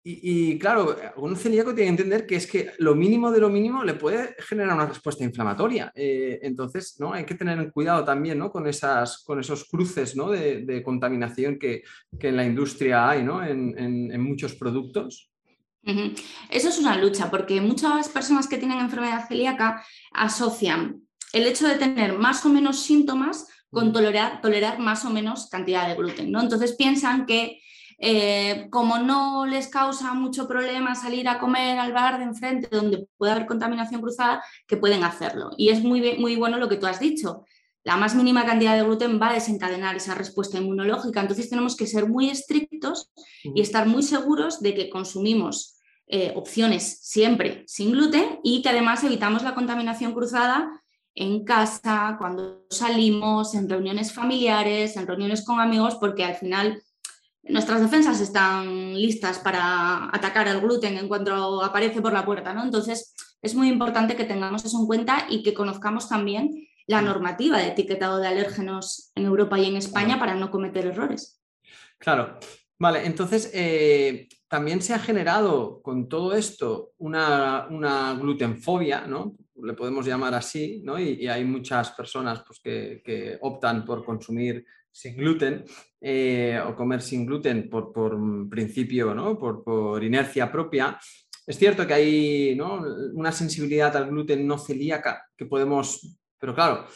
Y, 0.04 0.58
claro, 0.58 0.96
un 1.16 1.36
celíaco 1.36 1.72
tiene 1.72 1.84
que 1.84 2.02
entender 2.02 2.26
que 2.26 2.34
es 2.34 2.48
que 2.48 2.72
lo 2.78 2.96
mínimo 2.96 3.30
de 3.30 3.38
lo 3.38 3.48
mínimo 3.48 3.84
le 3.84 3.94
puede 3.94 4.34
generar 4.40 4.74
una 4.74 4.86
respuesta 4.86 5.22
inflamatoria. 5.22 5.92
Eh, 5.94 6.40
entonces, 6.42 6.96
¿no? 6.98 7.12
Hay 7.12 7.24
que 7.24 7.36
tener 7.36 7.70
cuidado 7.70 8.04
también 8.04 8.36
¿no? 8.36 8.50
con, 8.50 8.66
esas, 8.66 9.22
con 9.22 9.38
esos 9.38 9.64
cruces 9.64 10.16
¿no? 10.16 10.30
de, 10.30 10.82
contaminación 10.84 11.56
que, 11.56 11.84
en 12.18 12.36
la 12.36 12.44
industria 12.44 13.10
hay 13.10 13.22
¿no? 13.22 13.44
en, 13.44 13.78
en 13.78 14.20
muchos 14.20 14.56
productos. 14.56 15.32
Eso 15.84 16.68
es 16.68 16.78
una 16.78 16.96
lucha, 16.96 17.30
porque 17.30 17.60
muchas 17.60 18.08
personas 18.08 18.46
que 18.46 18.58
tienen 18.58 18.78
enfermedad 18.78 19.26
celíaca 19.26 19.84
asocian 20.12 21.02
el 21.32 21.46
hecho 21.46 21.66
de 21.66 21.76
tener 21.76 22.16
más 22.16 22.44
o 22.46 22.48
menos 22.48 22.80
síntomas 22.80 23.48
con 23.70 23.92
tolerar, 23.92 24.40
tolerar 24.40 24.78
más 24.78 25.04
o 25.04 25.10
menos 25.10 25.48
cantidad 25.48 25.88
de 25.88 25.94
gluten. 25.94 26.30
¿no? 26.30 26.40
Entonces 26.40 26.76
piensan 26.76 27.26
que 27.26 27.60
eh, 28.04 28.66
como 28.70 28.98
no 28.98 29.46
les 29.46 29.68
causa 29.68 30.12
mucho 30.12 30.48
problema 30.48 30.96
salir 30.96 31.28
a 31.28 31.38
comer 31.38 31.78
al 31.78 31.92
bar 31.92 32.18
de 32.18 32.24
enfrente 32.24 32.68
donde 32.70 33.06
puede 33.16 33.32
haber 33.32 33.46
contaminación 33.46 34.00
cruzada, 34.00 34.42
que 34.66 34.76
pueden 34.76 35.04
hacerlo. 35.04 35.50
Y 35.56 35.68
es 35.68 35.84
muy, 35.84 36.18
muy 36.18 36.34
bueno 36.34 36.58
lo 36.58 36.68
que 36.68 36.76
tú 36.76 36.86
has 36.86 36.98
dicho 36.98 37.44
la 37.84 37.96
más 37.96 38.14
mínima 38.14 38.46
cantidad 38.46 38.76
de 38.76 38.84
gluten 38.84 39.20
va 39.20 39.30
a 39.30 39.34
desencadenar 39.34 39.96
esa 39.96 40.14
respuesta 40.14 40.58
inmunológica. 40.58 41.20
Entonces 41.20 41.50
tenemos 41.50 41.76
que 41.76 41.86
ser 41.86 42.08
muy 42.08 42.30
estrictos 42.30 43.10
y 43.42 43.60
estar 43.60 43.86
muy 43.86 44.02
seguros 44.02 44.60
de 44.60 44.74
que 44.74 44.88
consumimos 44.88 45.80
eh, 46.06 46.32
opciones 46.36 46.98
siempre 47.02 47.64
sin 47.66 47.92
gluten 47.92 48.38
y 48.44 48.62
que 48.62 48.68
además 48.68 49.02
evitamos 49.02 49.42
la 49.42 49.54
contaminación 49.54 50.12
cruzada 50.12 50.70
en 51.14 51.44
casa, 51.44 52.16
cuando 52.18 52.64
salimos, 52.70 53.54
en 53.54 53.68
reuniones 53.68 54.12
familiares, 54.12 54.96
en 54.96 55.06
reuniones 55.06 55.44
con 55.44 55.60
amigos, 55.60 55.96
porque 55.96 56.24
al 56.24 56.36
final 56.36 56.82
nuestras 57.44 57.80
defensas 57.80 58.20
están 58.20 58.94
listas 58.94 59.38
para 59.38 60.08
atacar 60.14 60.48
al 60.48 60.60
gluten 60.60 60.96
en 60.96 61.08
cuanto 61.08 61.62
aparece 61.62 62.00
por 62.00 62.12
la 62.12 62.24
puerta, 62.24 62.54
¿no? 62.54 62.62
Entonces 62.62 63.14
es 63.40 63.54
muy 63.54 63.68
importante 63.68 64.16
que 64.16 64.24
tengamos 64.24 64.64
eso 64.64 64.78
en 64.80 64.86
cuenta 64.86 65.26
y 65.28 65.42
que 65.42 65.54
conozcamos 65.54 66.08
también 66.08 66.68
la 66.86 67.02
normativa 67.02 67.58
de 67.58 67.68
etiquetado 67.68 68.18
de 68.18 68.28
alérgenos 68.28 69.12
en 69.14 69.24
Europa 69.24 69.58
y 69.58 69.66
en 69.66 69.76
España 69.76 70.18
para 70.18 70.34
no 70.34 70.50
cometer 70.50 70.86
errores. 70.86 71.40
Claro, 71.98 72.38
vale, 72.78 73.06
entonces 73.06 73.50
eh, 73.54 74.28
también 74.48 74.82
se 74.82 74.94
ha 74.94 74.98
generado 74.98 75.80
con 75.82 76.08
todo 76.08 76.34
esto 76.34 76.92
una, 76.98 77.66
glutenfobia, 78.20 79.06
¿no? 79.06 79.36
Le 79.62 79.74
podemos 79.74 80.04
llamar 80.06 80.34
así, 80.34 80.82
¿no? 80.84 80.98
Y, 80.98 81.26
hay 81.28 81.44
muchas 81.44 81.92
personas 81.92 82.42
pues, 82.46 82.60
que, 82.60 83.38
optan 83.40 83.84
por 83.84 84.04
consumir 84.04 84.64
sin 84.90 85.16
gluten 85.16 85.64
eh, 86.02 86.60
o 86.66 86.74
comer 86.74 87.00
sin 87.00 87.24
gluten 87.24 87.70
por, 87.70 87.92
principio, 88.50 89.14
¿no? 89.14 89.38
Por, 89.38 89.62
por, 89.62 90.02
inercia 90.02 90.50
propia. 90.50 90.98
Es 91.46 91.58
cierto 91.58 91.86
que 91.86 91.94
hay 91.94 92.54
¿no? 92.56 92.82
una 93.14 93.32
sensibilidad 93.32 93.96
al 93.96 94.10
gluten 94.10 94.46
no 94.46 94.58
celíaca 94.58 95.28
que 95.36 95.46
podemos 95.46 96.18
pero 96.42 96.56
claro, 96.56 96.88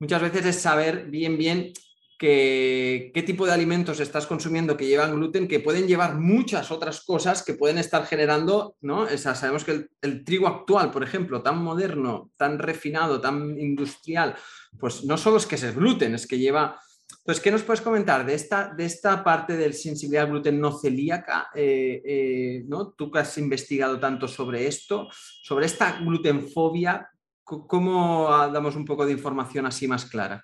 muchas 0.00 0.22
veces 0.22 0.46
es 0.46 0.62
saber 0.62 1.10
bien, 1.10 1.36
bien 1.36 1.74
qué 2.18 3.22
tipo 3.26 3.44
de 3.44 3.52
alimentos 3.52 4.00
estás 4.00 4.26
consumiendo 4.26 4.78
que 4.78 4.86
llevan 4.86 5.14
gluten, 5.14 5.46
que 5.46 5.60
pueden 5.60 5.86
llevar 5.86 6.14
muchas 6.14 6.70
otras 6.70 7.04
cosas 7.04 7.42
que 7.42 7.52
pueden 7.52 7.76
estar 7.76 8.06
generando, 8.06 8.76
¿no? 8.80 9.06
sabemos 9.18 9.62
que 9.62 9.88
el, 10.00 10.24
trigo 10.24 10.48
actual, 10.48 10.90
por 10.90 11.04
ejemplo, 11.04 11.42
tan 11.42 11.58
moderno, 11.58 12.30
tan 12.38 12.58
refinado, 12.58 13.20
tan 13.20 13.60
industrial, 13.60 14.34
pues 14.80 15.04
no 15.04 15.18
solo 15.18 15.36
es 15.36 15.44
que 15.44 15.56
es 15.56 15.62
el 15.64 15.74
gluten, 15.74 16.14
es 16.14 16.26
que 16.26 16.38
lleva... 16.38 16.80
Entonces, 17.18 17.42
¿qué 17.42 17.50
nos 17.50 17.62
puedes 17.62 17.80
comentar 17.80 18.26
de 18.26 18.34
esta, 18.34 18.74
de 18.74 18.84
esta 18.84 19.24
parte 19.24 19.56
del 19.56 19.72
sensibilidad 19.74 20.24
al 20.24 20.30
gluten 20.30 20.60
no 20.60 20.78
celíaca? 20.78 21.48
Eh, 21.54 22.02
eh, 22.04 22.64
¿no? 22.66 22.92
Tú 22.92 23.10
que 23.10 23.20
has 23.20 23.38
investigado 23.38 23.98
tanto 23.98 24.28
sobre 24.28 24.66
esto, 24.66 25.08
sobre 25.42 25.66
esta 25.66 26.00
glutenfobia, 26.00 27.10
¿Cómo 27.44 28.28
damos 28.52 28.74
un 28.74 28.86
poco 28.86 29.04
de 29.04 29.12
información 29.12 29.66
así 29.66 29.86
más 29.86 30.06
clara? 30.06 30.42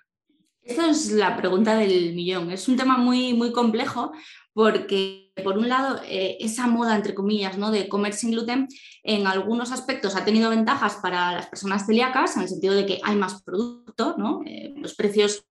Esta 0.61 0.91
es 0.91 1.11
la 1.11 1.35
pregunta 1.35 1.75
del 1.75 2.13
millón. 2.13 2.51
Es 2.51 2.67
un 2.67 2.77
tema 2.77 2.95
muy, 2.97 3.33
muy 3.33 3.51
complejo 3.51 4.11
porque, 4.53 5.33
por 5.43 5.57
un 5.57 5.67
lado, 5.67 5.99
eh, 6.05 6.37
esa 6.39 6.67
moda, 6.67 6.95
entre 6.95 7.15
comillas, 7.15 7.57
¿no? 7.57 7.71
de 7.71 7.89
comer 7.89 8.13
sin 8.13 8.31
gluten, 8.31 8.67
en 9.01 9.25
algunos 9.25 9.71
aspectos 9.71 10.15
ha 10.15 10.23
tenido 10.23 10.51
ventajas 10.51 10.99
para 11.01 11.31
las 11.31 11.47
personas 11.47 11.87
celíacas, 11.87 12.35
en 12.35 12.43
el 12.43 12.49
sentido 12.49 12.75
de 12.75 12.85
que 12.85 12.99
hay 13.03 13.15
más 13.15 13.41
producto, 13.41 14.13
¿no? 14.19 14.41
Los 14.75 14.93
precios 14.93 15.43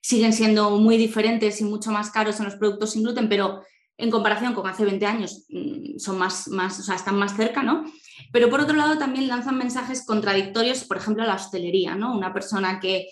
siguen 0.00 0.32
siendo 0.32 0.70
muy 0.70 0.96
diferentes 0.96 1.60
y 1.60 1.64
mucho 1.64 1.90
más 1.90 2.10
caros 2.10 2.38
en 2.38 2.46
los 2.46 2.56
productos 2.56 2.92
sin 2.92 3.02
gluten, 3.02 3.28
pero 3.28 3.62
en 4.00 4.10
comparación 4.10 4.54
con 4.54 4.66
hace 4.66 4.84
20 4.84 5.06
años 5.06 5.44
mm, 5.50 5.98
son 5.98 6.18
más, 6.18 6.48
más, 6.48 6.80
o 6.80 6.82
sea, 6.82 6.94
están 6.94 7.16
más 7.16 7.36
cerca, 7.36 7.62
¿no? 7.62 7.84
Pero 8.32 8.48
por 8.48 8.60
otro 8.60 8.76
lado 8.76 8.98
también 8.98 9.28
lanzan 9.28 9.58
mensajes 9.58 10.04
contradictorios, 10.04 10.84
por 10.84 10.96
ejemplo, 10.96 11.22
a 11.22 11.26
la 11.26 11.34
hostelería, 11.34 11.94
¿no? 11.94 12.16
Una 12.16 12.32
persona 12.32 12.80
que, 12.80 13.08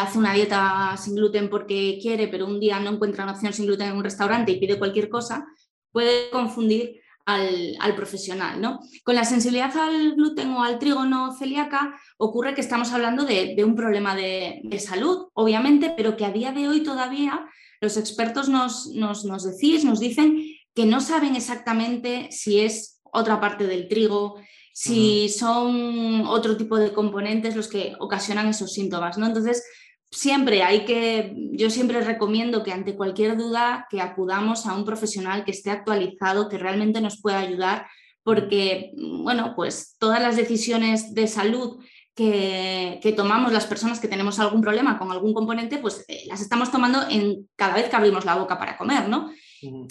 hace 0.00 0.18
una 0.18 0.32
dieta 0.34 0.96
sin 0.96 1.14
gluten 1.14 1.48
porque 1.48 2.00
quiere, 2.02 2.26
pero 2.26 2.44
un 2.44 2.58
día 2.58 2.80
no 2.80 2.90
encuentra 2.90 3.22
una 3.22 3.34
opción 3.34 3.52
sin 3.52 3.66
gluten 3.66 3.90
en 3.90 3.96
un 3.98 4.02
restaurante 4.02 4.50
y 4.50 4.58
pide 4.58 4.80
cualquier 4.80 5.08
cosa, 5.08 5.46
puede 5.92 6.28
confundir 6.30 6.99
al, 7.26 7.94
profesional. 7.94 8.60
¿no? 8.60 8.80
Con 9.04 9.14
la 9.14 9.24
sensibilidad 9.24 9.76
al 9.76 10.14
gluten 10.14 10.50
o 10.52 10.62
al 10.62 10.78
trigo 10.78 11.04
no 11.04 11.32
celíaca 11.36 11.94
ocurre 12.18 12.54
que 12.54 12.60
estamos 12.60 12.92
hablando 12.92 13.24
de, 13.24 13.56
un 13.64 13.76
problema 13.76 14.14
de, 14.14 14.60
de, 14.64 14.78
salud, 14.78 15.28
obviamente, 15.34 15.94
pero 15.96 16.16
que 16.16 16.24
a 16.24 16.32
día 16.32 16.52
de 16.52 16.68
hoy 16.68 16.82
todavía 16.82 17.46
los 17.80 17.96
expertos 17.96 18.48
nos, 18.48 18.88
nos, 18.88 19.24
nos 19.24 19.44
decís, 19.44 19.84
nos 19.84 20.00
dicen 20.00 20.44
que 20.74 20.86
no 20.86 21.00
saben 21.00 21.36
exactamente 21.36 22.28
si 22.30 22.60
es 22.60 23.00
otra 23.12 23.40
parte 23.40 23.66
del 23.66 23.88
trigo, 23.88 24.36
si 24.72 25.28
son 25.28 26.26
otro 26.26 26.56
tipo 26.56 26.76
de 26.76 26.92
componentes 26.92 27.56
los 27.56 27.68
que 27.68 27.94
ocasionan 27.98 28.48
esos 28.48 28.72
síntomas, 28.72 29.18
¿no? 29.18 29.26
Entonces, 29.26 29.64
siempre 30.10 30.62
hay 30.62 30.84
que, 30.84 31.34
yo 31.52 31.70
siempre 31.70 32.00
recomiendo 32.00 32.62
que 32.64 32.72
ante 32.72 32.96
cualquier 32.96 33.36
duda 33.36 33.86
que 33.90 34.00
acudamos 34.00 34.66
a 34.66 34.74
un 34.74 34.84
profesional 34.84 35.44
que 35.44 35.52
esté 35.52 35.70
actualizado, 35.70 36.48
que 36.48 36.58
realmente 36.58 37.00
nos 37.00 37.20
pueda 37.20 37.38
ayudar, 37.38 37.86
porque, 38.22 38.92
bueno, 38.96 39.54
pues 39.54 39.96
todas 39.98 40.20
las 40.20 40.36
decisiones 40.36 41.14
de 41.14 41.26
salud 41.26 41.78
que, 42.14 43.14
tomamos 43.16 43.52
las 43.52 43.66
personas 43.66 43.98
que 43.98 44.08
tenemos 44.08 44.38
algún 44.38 44.60
problema 44.60 44.98
con 44.98 45.10
algún 45.10 45.32
componente, 45.32 45.78
pues 45.78 46.04
eh, 46.08 46.24
las 46.26 46.40
estamos 46.40 46.70
tomando 46.70 47.08
en 47.08 47.48
cada 47.56 47.74
vez 47.74 47.88
que 47.88 47.96
abrimos 47.96 48.24
la 48.24 48.34
boca 48.34 48.58
para 48.58 48.76
comer, 48.76 49.08
¿no? 49.08 49.30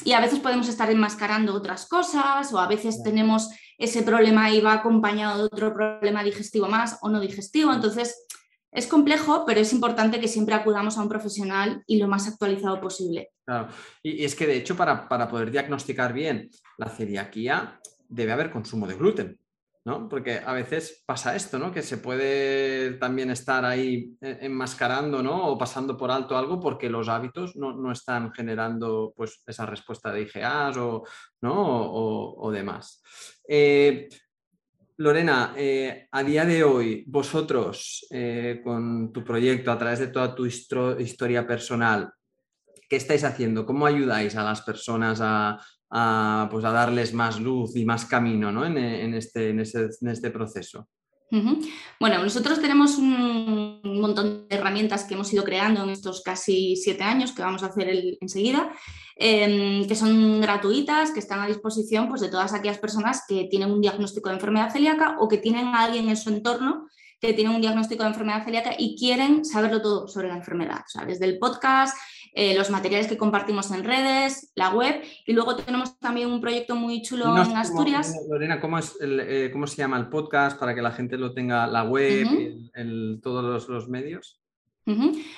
Y 0.04 0.14
a 0.14 0.20
veces 0.20 0.40
podemos 0.40 0.68
estar 0.68 0.90
enmascarando 0.92 1.54
otras 1.54 1.88
cosas 1.88 2.52
o 2.54 2.60
a 2.60 2.68
veces 2.68 3.04
tenemos 3.04 3.50
ese 3.78 4.04
problema 4.04 4.52
y 4.52 4.62
va 4.62 4.74
acompañado 4.74 5.38
de 5.38 5.44
otro 5.44 5.74
problema 5.74 6.24
digestivo 6.24 6.68
más 6.68 6.98
o 7.02 7.10
no 7.10 7.20
digestivo. 7.20 7.72
Entonces, 7.72 8.26
es 8.72 8.88
complejo, 8.88 9.44
pero 9.46 9.60
es 9.60 9.74
importante 9.74 10.20
que 10.20 10.28
siempre 10.28 10.56
acudamos 10.56 10.98
a 10.98 11.02
un 11.02 11.10
profesional 11.10 11.84
y 11.88 11.98
lo 11.98 12.08
más 12.08 12.28
actualizado 12.28 12.80
posible. 12.80 13.32
Y, 14.04 14.24
es 14.24 14.36
que 14.36 14.48
de 14.48 14.58
hecho 14.58 14.76
para, 14.76 15.08
para 15.08 15.28
poder 15.28 15.52
diagnosticar 15.52 16.14
bien 16.14 16.50
la 16.78 16.90
celiaquía 16.90 17.80
debe 18.08 18.32
haber 18.32 18.52
consumo 18.52 18.88
de 18.88 18.96
gluten. 18.96 19.40
¿no? 19.86 20.10
Porque 20.10 20.40
a 20.46 20.54
veces 20.54 21.04
pasa 21.06 21.36
esto, 21.36 21.58
¿no? 21.58 21.72
Que 21.72 21.82
se 21.82 21.98
puede 21.98 22.94
también 23.00 23.32
estar 23.32 23.66
ahí 23.66 24.16
eh, 24.22 24.40
enmascarando, 24.42 25.24
¿no? 25.24 25.48
O 25.48 25.58
pasando 25.58 25.98
por 25.98 26.12
alto 26.12 26.38
algo 26.38 26.60
porque 26.60 26.90
los 26.90 27.08
hábitos 27.08 27.56
no, 27.56 27.92
están 27.92 28.32
generando 28.32 29.14
pues 29.16 29.42
esa 29.48 29.66
respuesta 29.66 30.12
de 30.12 30.22
IGAs 30.22 30.78
o, 30.78 31.04
¿no? 31.42 31.92
o, 31.92 32.52
demás. 32.52 33.02
Eh, 33.48 34.10
Lorena, 35.00 35.54
eh, 35.56 36.08
a 36.12 36.24
día 36.24 36.44
de 36.44 36.62
hoy, 36.62 37.06
vosotros, 37.08 38.06
con 38.64 39.14
tu 39.14 39.24
proyecto, 39.24 39.72
a 39.72 39.78
través 39.78 40.00
de 40.00 40.08
toda 40.08 40.36
tu 40.36 40.46
historia 40.46 41.48
personal, 41.48 42.12
¿qué 42.90 42.98
estáis 42.98 43.24
haciendo? 43.24 43.66
¿Cómo 43.66 43.86
ayudáis 43.86 44.36
a 44.36 44.44
las 44.44 44.62
personas 44.62 45.20
a, 45.22 45.58
pues 46.52 46.66
a 46.66 46.72
darles 46.72 47.14
más 47.14 47.40
luz 47.40 47.78
y 47.78 47.86
más 47.86 48.06
camino 48.06 48.52
¿no? 48.52 48.66
en, 48.66 48.78
este, 49.14 49.52
en, 49.52 49.60
este, 49.60 50.32
proceso. 50.32 50.90
Bueno, 52.00 52.24
nosotros 52.24 52.60
tenemos 52.60 52.98
un 52.98 53.82
montón 53.84 54.48
de 54.48 54.56
herramientas 54.56 55.04
que 55.04 55.14
hemos 55.14 55.32
ido 55.32 55.44
creando 55.44 55.84
en 55.84 55.90
estos 55.90 56.22
casi 56.22 56.76
siete 56.76 57.04
años, 57.04 57.32
que 57.32 57.42
vamos 57.42 57.62
a 57.62 57.68
hacer 57.68 58.18
enseguida, 58.20 58.72
em, 59.16 59.88
que 59.88 59.96
son 59.96 60.42
gratuitas, 60.42 61.12
que 61.12 61.20
están 61.20 61.42
a 61.42 61.48
disposición 61.48 62.08
pues, 62.08 62.22
de 62.22 62.30
todas 62.30 62.54
aquellas 62.54 62.80
personas 62.80 63.24
que 63.28 63.48
tienen 63.50 63.72
un 63.72 63.82
diagnóstico 63.82 64.30
de 64.30 64.36
enfermedad 64.36 64.72
celíaca 64.72 65.18
o 65.20 65.28
que 65.28 65.38
tienen 65.38 65.68
a 65.68 65.84
alguien 65.84 66.10
en 66.10 66.18
su 66.18 66.30
entorno 66.30 66.88
que 67.20 67.34
tiene 67.34 67.54
un 67.54 67.62
diagnóstico 67.62 68.04
de 68.04 68.10
enfermedad 68.10 68.46
celíaca 68.46 68.72
y 68.78 68.98
quieren 68.98 69.44
saberlo 69.44 69.82
todo 69.82 70.08
sobre 70.08 70.30
la 70.30 70.38
enfermedad. 70.38 70.80
O 70.86 70.90
sea, 70.90 71.06
desde 71.06 71.26
el 71.26 71.38
podcast, 71.38 71.98
eh, 72.34 72.56
los 72.56 72.70
materiales 72.70 73.08
que 73.08 73.18
compartimos 73.18 73.72
en 73.72 73.84
redes, 73.84 74.52
la 74.56 74.70
web 74.70 75.02
y 75.26 75.34
luego 75.34 75.56
tenemos 75.56 75.98
también 76.00 76.30
un 76.30 76.40
proyecto 76.40 76.76
muy 76.76 77.02
chulo 77.02 77.26
en 77.26 77.58
Asturias. 77.58 78.16
Lorena, 78.30 78.60
¿cómo, 78.60 78.78
es 78.78 78.96
eh, 79.02 79.50
¿cómo 79.52 79.68
se 79.68 79.78
llama 79.78 79.98
el 79.98 80.10
podcast 80.10 80.60
para 80.60 80.76
que 80.76 80.82
la 80.82 80.92
gente 80.92 81.18
lo 81.18 81.34
tenga, 81.34 81.68
la 81.68 81.84
web, 81.84 82.28
y 82.76 83.20
todos 83.22 83.68
los, 83.68 83.90
medios? 83.90 84.40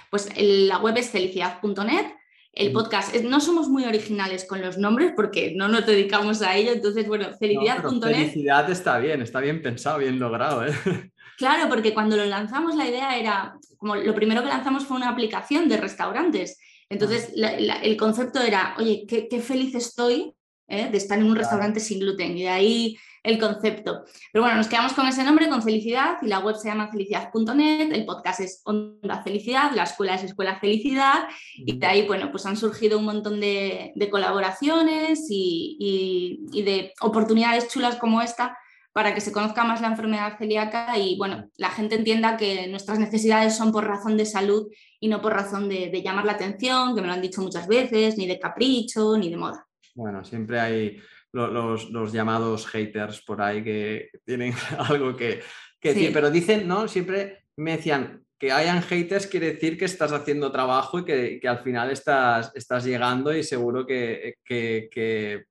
Pues 0.10 0.30
la 0.38 0.78
web 0.80 0.98
es 0.98 1.10
felicidad.net. 1.10 2.06
El 2.54 2.74
podcast, 2.74 3.16
no 3.16 3.40
somos 3.40 3.70
muy 3.70 3.86
originales 3.86 4.44
con 4.44 4.62
los 4.62 4.78
nombres 4.78 5.14
porque 5.16 5.54
no 5.56 5.70
nos 5.70 5.86
dedicamos 5.86 6.42
a 6.42 6.58
ello, 6.58 6.74
entonces, 6.74 7.08
bueno, 7.08 7.28
felicidad.net. 7.40 8.14
felicidad 8.14 8.70
está 8.70 9.00
bien, 9.00 9.22
está 9.22 9.40
bien 9.40 9.62
pensado, 9.62 10.00
bien 10.00 10.20
logrado. 10.20 10.66
¿eh? 10.66 10.74
Claro, 11.38 11.70
porque 11.70 11.96
cuando 11.96 12.16
lo 12.18 12.26
lanzamos 12.26 12.76
la 12.76 12.88
idea 12.88 13.18
era, 13.18 13.58
como 13.80 13.96
lo 13.96 14.14
primero 14.14 14.44
que 14.44 14.50
lanzamos 14.50 14.86
fue 14.86 14.98
una 14.98 15.10
aplicación 15.10 15.68
de 15.68 15.78
restaurantes 15.78 16.60
entonces, 16.92 17.32
el 17.36 17.96
concepto 17.96 18.42
era, 18.42 18.76
oye, 18.78 19.06
qué, 19.08 19.42
feliz 19.42 19.74
estoy 19.76 20.34
¿eh? 20.68 20.90
de 20.92 20.98
estar 20.98 21.18
en 21.18 21.26
un 21.26 21.38
restaurante 21.38 21.80
sin 21.80 22.02
gluten. 22.02 22.38
Y 22.38 22.44
de 22.44 22.50
ahí 22.50 22.98
el 23.24 23.40
concepto. 23.40 24.04
Pero 24.34 24.44
bueno, 24.44 24.58
nos 24.58 24.68
quedamos 24.68 24.92
con 24.92 25.08
ese 25.08 25.24
nombre, 25.24 25.48
con 25.48 25.64
Felicidad, 25.64 26.18
y 26.22 26.28
la 26.28 26.40
web 26.40 26.58
se 26.58 26.68
llama 26.68 26.90
felicidad.net, 26.92 27.94
el 27.94 28.06
podcast 28.06 28.42
es 28.42 28.62
Onda 28.66 29.24
Felicidad, 29.24 29.72
la 29.74 29.84
escuela 29.84 30.16
es 30.16 30.24
Escuela 30.24 30.60
Felicidad, 30.60 31.30
y 31.56 31.78
de 31.78 31.86
ahí, 31.86 32.06
bueno, 32.06 32.30
pues 32.30 32.46
han 32.46 32.58
surgido 32.58 33.00
un 33.00 33.06
montón 33.06 33.40
de, 33.40 33.94
colaboraciones 34.12 35.28
y, 35.30 36.44
de 36.52 36.92
oportunidades 37.00 37.70
chulas 37.70 37.96
como 37.96 38.22
esta 38.22 38.58
para 38.94 39.14
que 39.14 39.22
se 39.22 39.32
conozca 39.32 39.64
más 39.64 39.82
la 39.82 39.88
enfermedad 39.88 40.38
celíaca 40.38 40.98
y 40.98 41.18
bueno, 41.18 41.50
la 41.58 41.70
gente 41.70 41.96
entienda 41.96 42.38
que 42.38 42.68
nuestras 42.68 43.00
necesidades 43.00 43.56
son 43.56 43.72
por 43.72 43.86
razón 43.86 44.18
de 44.18 44.26
salud 44.26 44.68
y 45.00 45.08
no 45.08 45.22
por 45.22 45.34
razón 45.34 45.70
de, 45.70 45.90
llamar 46.04 46.26
la 46.26 46.34
atención, 46.34 46.94
que 46.94 47.02
me 47.02 47.08
lo 47.08 47.14
han 47.14 47.22
dicho 47.22 47.42
muchas 47.42 47.68
veces, 47.68 48.18
ni 48.18 48.28
de 48.28 48.40
capricho, 48.40 49.18
ni 49.18 49.30
de 49.30 49.38
moda. 49.38 49.66
Bueno, 49.96 50.24
siempre 50.24 50.60
hay 50.60 51.02
los, 51.32 52.12
llamados 52.12 52.68
haters 52.68 53.22
por 53.22 53.42
ahí 53.42 53.64
que 53.64 54.10
tienen 54.26 54.54
algo 54.78 55.16
que, 55.16 55.42
decir, 55.90 56.12
pero 56.14 56.32
dicen, 56.32 56.68
¿no? 56.68 56.88
Siempre 56.88 57.46
me 57.56 57.78
decían, 57.78 58.22
que 58.42 58.52
hayan 58.52 58.82
haters 58.82 59.28
quiere 59.28 59.54
decir 59.54 59.78
que 59.78 59.86
estás 59.86 60.12
haciendo 60.12 60.52
trabajo 60.52 60.98
y 60.98 61.06
que, 61.06 61.48
al 61.48 61.60
final 61.60 61.92
estás, 61.92 62.52
estás 62.56 62.84
llegando 62.84 63.32
y 63.36 63.44
seguro 63.44 63.86
que, 63.86 64.34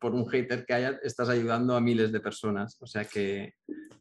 por 0.01 0.13
un 0.13 0.27
hater 0.29 0.67
que 0.67 0.75
haya 0.75 0.99
estás 1.05 1.29
ayudando 1.29 1.77
a 1.77 1.81
miles 1.81 2.11
de 2.11 2.19
personas. 2.19 2.77
O 2.81 2.89
sea 2.89 3.05
que... 3.05 3.55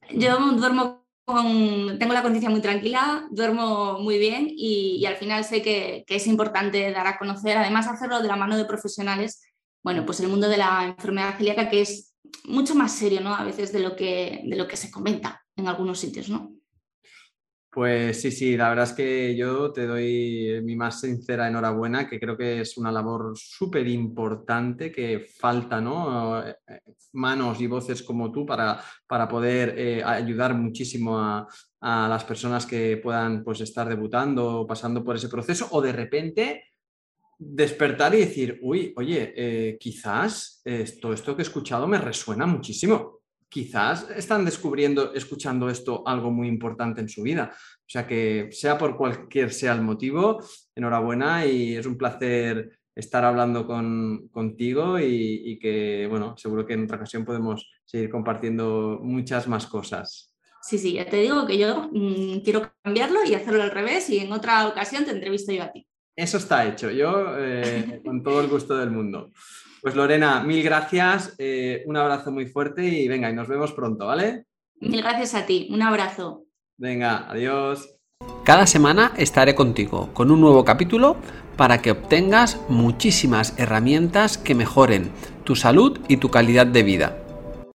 Yo 0.10 0.40
duermo 0.54 1.06
con... 1.24 2.00
Tengo 2.00 2.14
la 2.14 2.24
conciencia 2.24 2.50
muy 2.50 2.62
tranquila, 2.62 3.28
duermo 3.30 4.00
muy 4.00 4.18
bien 4.18 4.48
y, 4.50 5.06
al 5.06 5.18
final 5.18 5.44
sé 5.44 5.62
que, 5.62 6.04
es 6.08 6.26
importante 6.26 6.92
dar 6.92 7.06
a 7.06 7.20
conocer, 7.20 7.58
además 7.58 7.86
hacerlo 7.86 8.24
de 8.24 8.28
la 8.28 8.38
mano 8.38 8.58
de 8.58 8.66
profesionales, 8.66 9.44
bueno, 9.84 10.04
pues 10.04 10.20
el 10.20 10.30
mundo 10.30 10.50
de 10.50 10.58
la 10.58 10.96
enfermedad 10.98 11.38
celíaca 11.38 11.70
que 11.70 11.82
es 11.82 12.16
mucho 12.46 12.74
más 12.74 12.94
serio, 12.94 13.22
¿no? 13.22 13.36
A 13.36 13.44
veces 13.44 13.72
de 13.72 13.82
lo 13.82 13.96
que, 13.96 14.42
de 14.46 14.56
lo 14.56 14.68
que 14.68 14.78
se 14.78 14.90
comenta 14.90 15.44
en 15.60 15.68
algunos 15.68 16.00
sitios, 16.00 16.30
¿no? 16.30 16.60
Pues 17.72 18.20
sí, 18.20 18.32
sí, 18.32 18.58
la 18.58 18.70
verdad 18.70 18.86
es 18.86 18.94
que 18.94 19.36
yo 19.36 19.72
te 19.72 19.86
doy 19.86 20.60
mi 20.64 20.76
más 20.76 21.02
sincera 21.02 21.48
enhorabuena, 21.48 22.10
que 22.10 22.20
creo 22.20 22.36
que 22.36 22.62
es 22.62 22.78
una 22.78 22.92
labor 22.92 23.34
súper 23.38 23.88
importante 23.88 24.92
que 24.92 25.28
falta, 25.40 25.80
¿no? 25.80 26.44
Eh, 26.44 26.56
eh, 26.68 26.82
manos 27.14 27.62
y 27.62 27.68
voces 27.68 28.02
como 28.02 28.32
tú 28.32 28.44
para, 28.44 28.82
para 29.06 29.28
poder 29.28 29.76
eh, 29.78 30.04
ayudar 30.04 30.56
muchísimo 30.56 31.20
a, 31.20 31.48
las 31.82 32.26
personas 32.26 32.66
que 32.66 32.98
puedan 32.98 33.44
pues, 33.44 33.62
estar 33.62 33.88
debutando 33.88 34.62
o 34.62 34.68
pasando 34.68 35.04
por 35.04 35.16
ese 35.16 35.30
proceso 35.30 35.68
o 35.72 35.82
de 35.82 35.94
repente 35.94 36.64
despertar 37.38 38.14
y 38.16 38.20
decir, 38.20 38.60
uy, 38.62 38.94
oye, 38.98 39.78
quizás 39.80 40.62
esto, 40.66 41.14
esto 41.14 41.36
que 41.36 41.44
he 41.44 41.46
escuchado 41.46 41.88
me 41.88 41.98
resuena 41.98 42.46
muchísimo 42.46 43.19
quizás 43.50 44.08
están 44.16 44.46
descubriendo, 44.46 45.14
escuchando 45.14 45.70
esto, 45.70 46.04
algo 46.06 46.32
muy 46.32 46.48
importante 46.48 47.02
en 47.02 47.10
su 47.10 47.24
vida. 47.24 47.52
O 47.54 47.90
sea 47.92 48.06
que 48.06 48.50
sea 48.52 48.78
por 48.78 48.96
cualquier 48.96 49.52
sea 49.52 49.74
el 49.74 49.82
motivo, 49.82 50.42
enhorabuena 50.76 51.46
y 51.46 51.76
es 51.76 51.86
un 51.86 51.98
placer 51.98 52.80
estar 52.96 53.26
hablando 53.26 53.66
contigo 54.32 55.00
y, 55.00 55.58
que, 55.60 56.06
bueno, 56.10 56.38
seguro 56.38 56.66
que 56.66 56.74
en 56.74 56.84
otra 56.84 56.98
ocasión 56.98 57.26
podemos 57.26 57.70
seguir 57.86 58.10
compartiendo 58.10 59.00
muchas 59.02 59.48
más 59.48 59.66
cosas. 59.66 60.36
Sí, 60.62 60.78
sí, 60.78 60.94
ya 60.94 61.10
te 61.10 61.18
digo 61.18 61.48
que 61.48 61.58
yo 61.58 61.90
mm, 61.92 62.40
quiero 62.40 62.74
cambiarlo 62.84 63.24
y 63.24 63.34
hacerlo 63.34 63.64
al 63.64 63.72
revés 63.72 64.10
y 64.10 64.20
en 64.20 64.32
otra 64.34 64.68
ocasión 64.68 65.06
te 65.06 65.12
entrevisto 65.12 65.54
yo 65.54 65.64
a 65.64 65.72
ti. 65.72 65.88
Eso 66.16 66.38
está 66.38 66.68
hecho, 66.68 66.92
yo 66.92 67.38
eh, 67.38 68.02
con 68.04 68.22
todo 68.22 68.42
el 68.42 68.48
gusto 68.50 68.78
del 68.78 68.92
mundo. 68.92 69.32
Pues 69.82 69.96
Lorena, 69.96 70.42
mil 70.44 70.62
gracias, 70.64 71.36
eh, 71.38 71.84
un 71.86 71.96
abrazo 71.96 72.32
muy 72.32 72.46
fuerte 72.48 72.84
y 72.84 73.08
venga, 73.08 73.30
y 73.30 73.34
nos 73.34 73.48
vemos 73.48 73.72
pronto, 73.72 74.08
¿vale? 74.08 74.46
Mil 74.82 75.02
gracias 75.02 75.36
a 75.36 75.46
ti, 75.46 75.70
un 75.72 75.82
abrazo. 75.82 76.44
Venga, 76.78 77.30
adiós. 77.30 77.96
Cada 78.44 78.68
semana 78.68 79.14
estaré 79.18 79.56
contigo 79.56 80.10
con 80.14 80.32
un 80.32 80.42
nuevo 80.42 80.66
capítulo 80.66 81.18
para 81.56 81.82
que 81.82 81.92
obtengas 81.92 82.60
muchísimas 82.68 83.54
herramientas 83.58 84.38
que 84.38 84.56
mejoren 84.56 85.12
tu 85.44 85.56
salud 85.56 86.00
y 86.08 86.18
tu 86.18 86.30
calidad 86.30 86.68
de 86.68 86.84
vida. 86.84 87.29